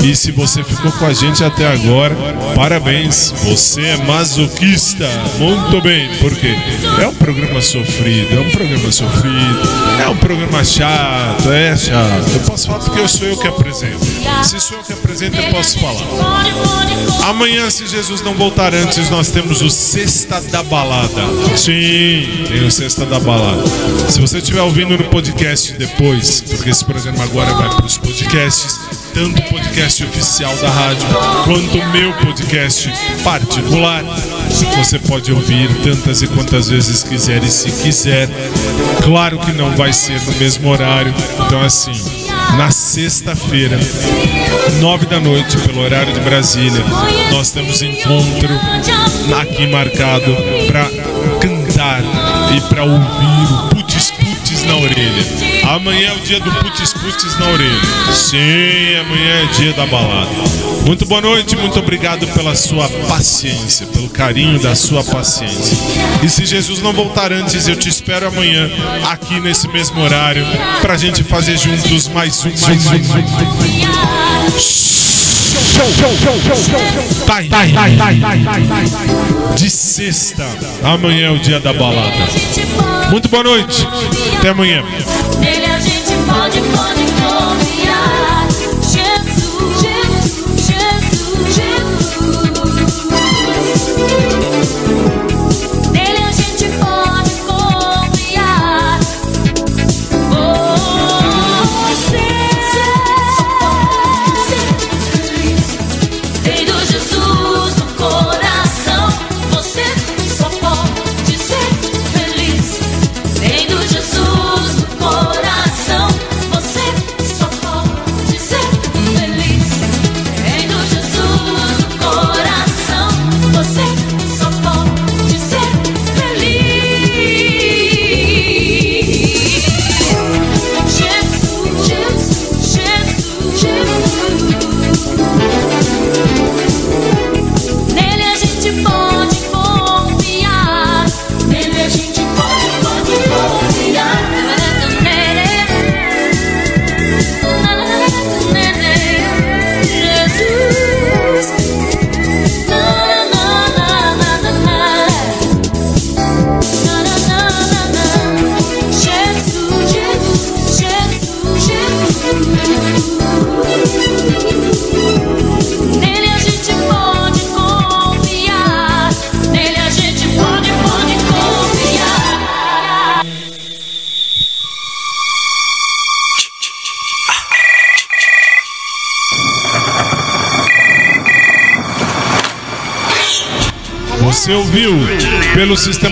[0.05, 2.15] E se você ficou com a gente até agora,
[2.55, 5.09] parabéns, você é masoquista.
[5.39, 6.55] Muito bem, porque
[7.03, 9.61] é um programa sofrido, é um programa sofrido,
[10.05, 12.31] é um programa chato, é chato.
[12.33, 14.07] Eu posso falar porque eu sou eu que apresento.
[14.45, 16.05] Se sou eu que apresento, eu posso falar.
[17.29, 21.23] Amanhã, se Jesus não voltar antes, nós temos o Sexta da Balada.
[21.57, 23.80] Sim, tem o Sexta da Balada.
[24.09, 28.79] Se você estiver ouvindo no podcast depois, porque esse programa agora vai para os podcasts,
[29.15, 31.07] tanto o podcast oficial da rádio
[31.45, 32.93] quanto o meu podcast
[33.23, 34.05] particular,
[34.77, 38.29] você pode ouvir tantas e quantas vezes quiser e se quiser.
[39.05, 41.15] Claro que não vai ser no mesmo horário,
[41.47, 41.93] então assim,
[42.57, 43.79] na sexta-feira,
[44.81, 46.85] nove da noite, pelo horário de Brasília,
[47.31, 48.51] nós temos encontro
[49.41, 50.37] aqui marcado
[50.67, 50.91] para
[51.41, 52.03] cantar
[52.55, 53.70] e para ouvir
[54.71, 55.25] na orelha.
[55.75, 57.81] Amanhã é o dia do Putz Putz na orelha.
[58.13, 60.31] Sim, amanhã é dia da balada.
[60.87, 65.77] Muito boa noite, muito obrigado pela sua paciência, pelo carinho da sua paciência.
[66.23, 68.71] E se Jesus não voltar antes, eu te espero amanhã
[69.11, 70.47] aqui nesse mesmo horário
[70.81, 73.11] pra gente fazer juntos mais um, mais um, mais
[75.07, 75.10] um.
[77.27, 77.49] Pai,
[79.57, 80.47] de sexta,
[80.83, 82.13] amanhã é o dia da balada.
[83.11, 83.87] Muito boa noite,
[84.39, 84.83] até amanhã.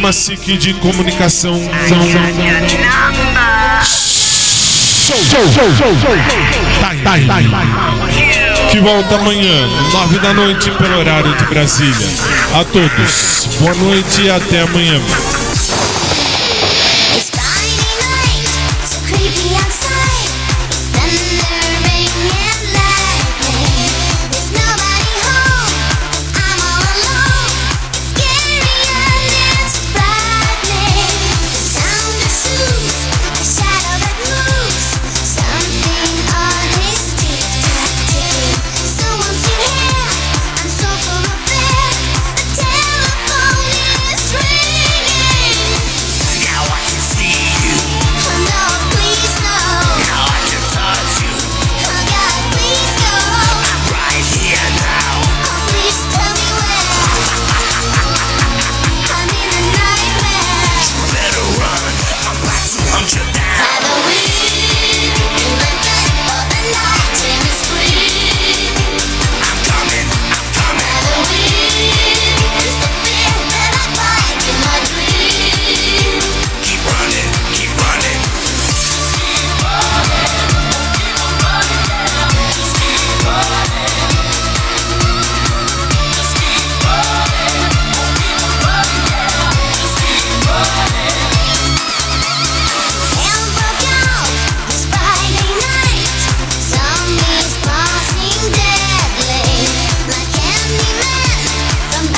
[0.09, 1.55] Sistema SIC de comunicação.
[8.71, 12.07] Que volta amanhã, nove da noite, pelo horário de Brasília.
[12.55, 15.01] A todos, boa noite e até amanhã.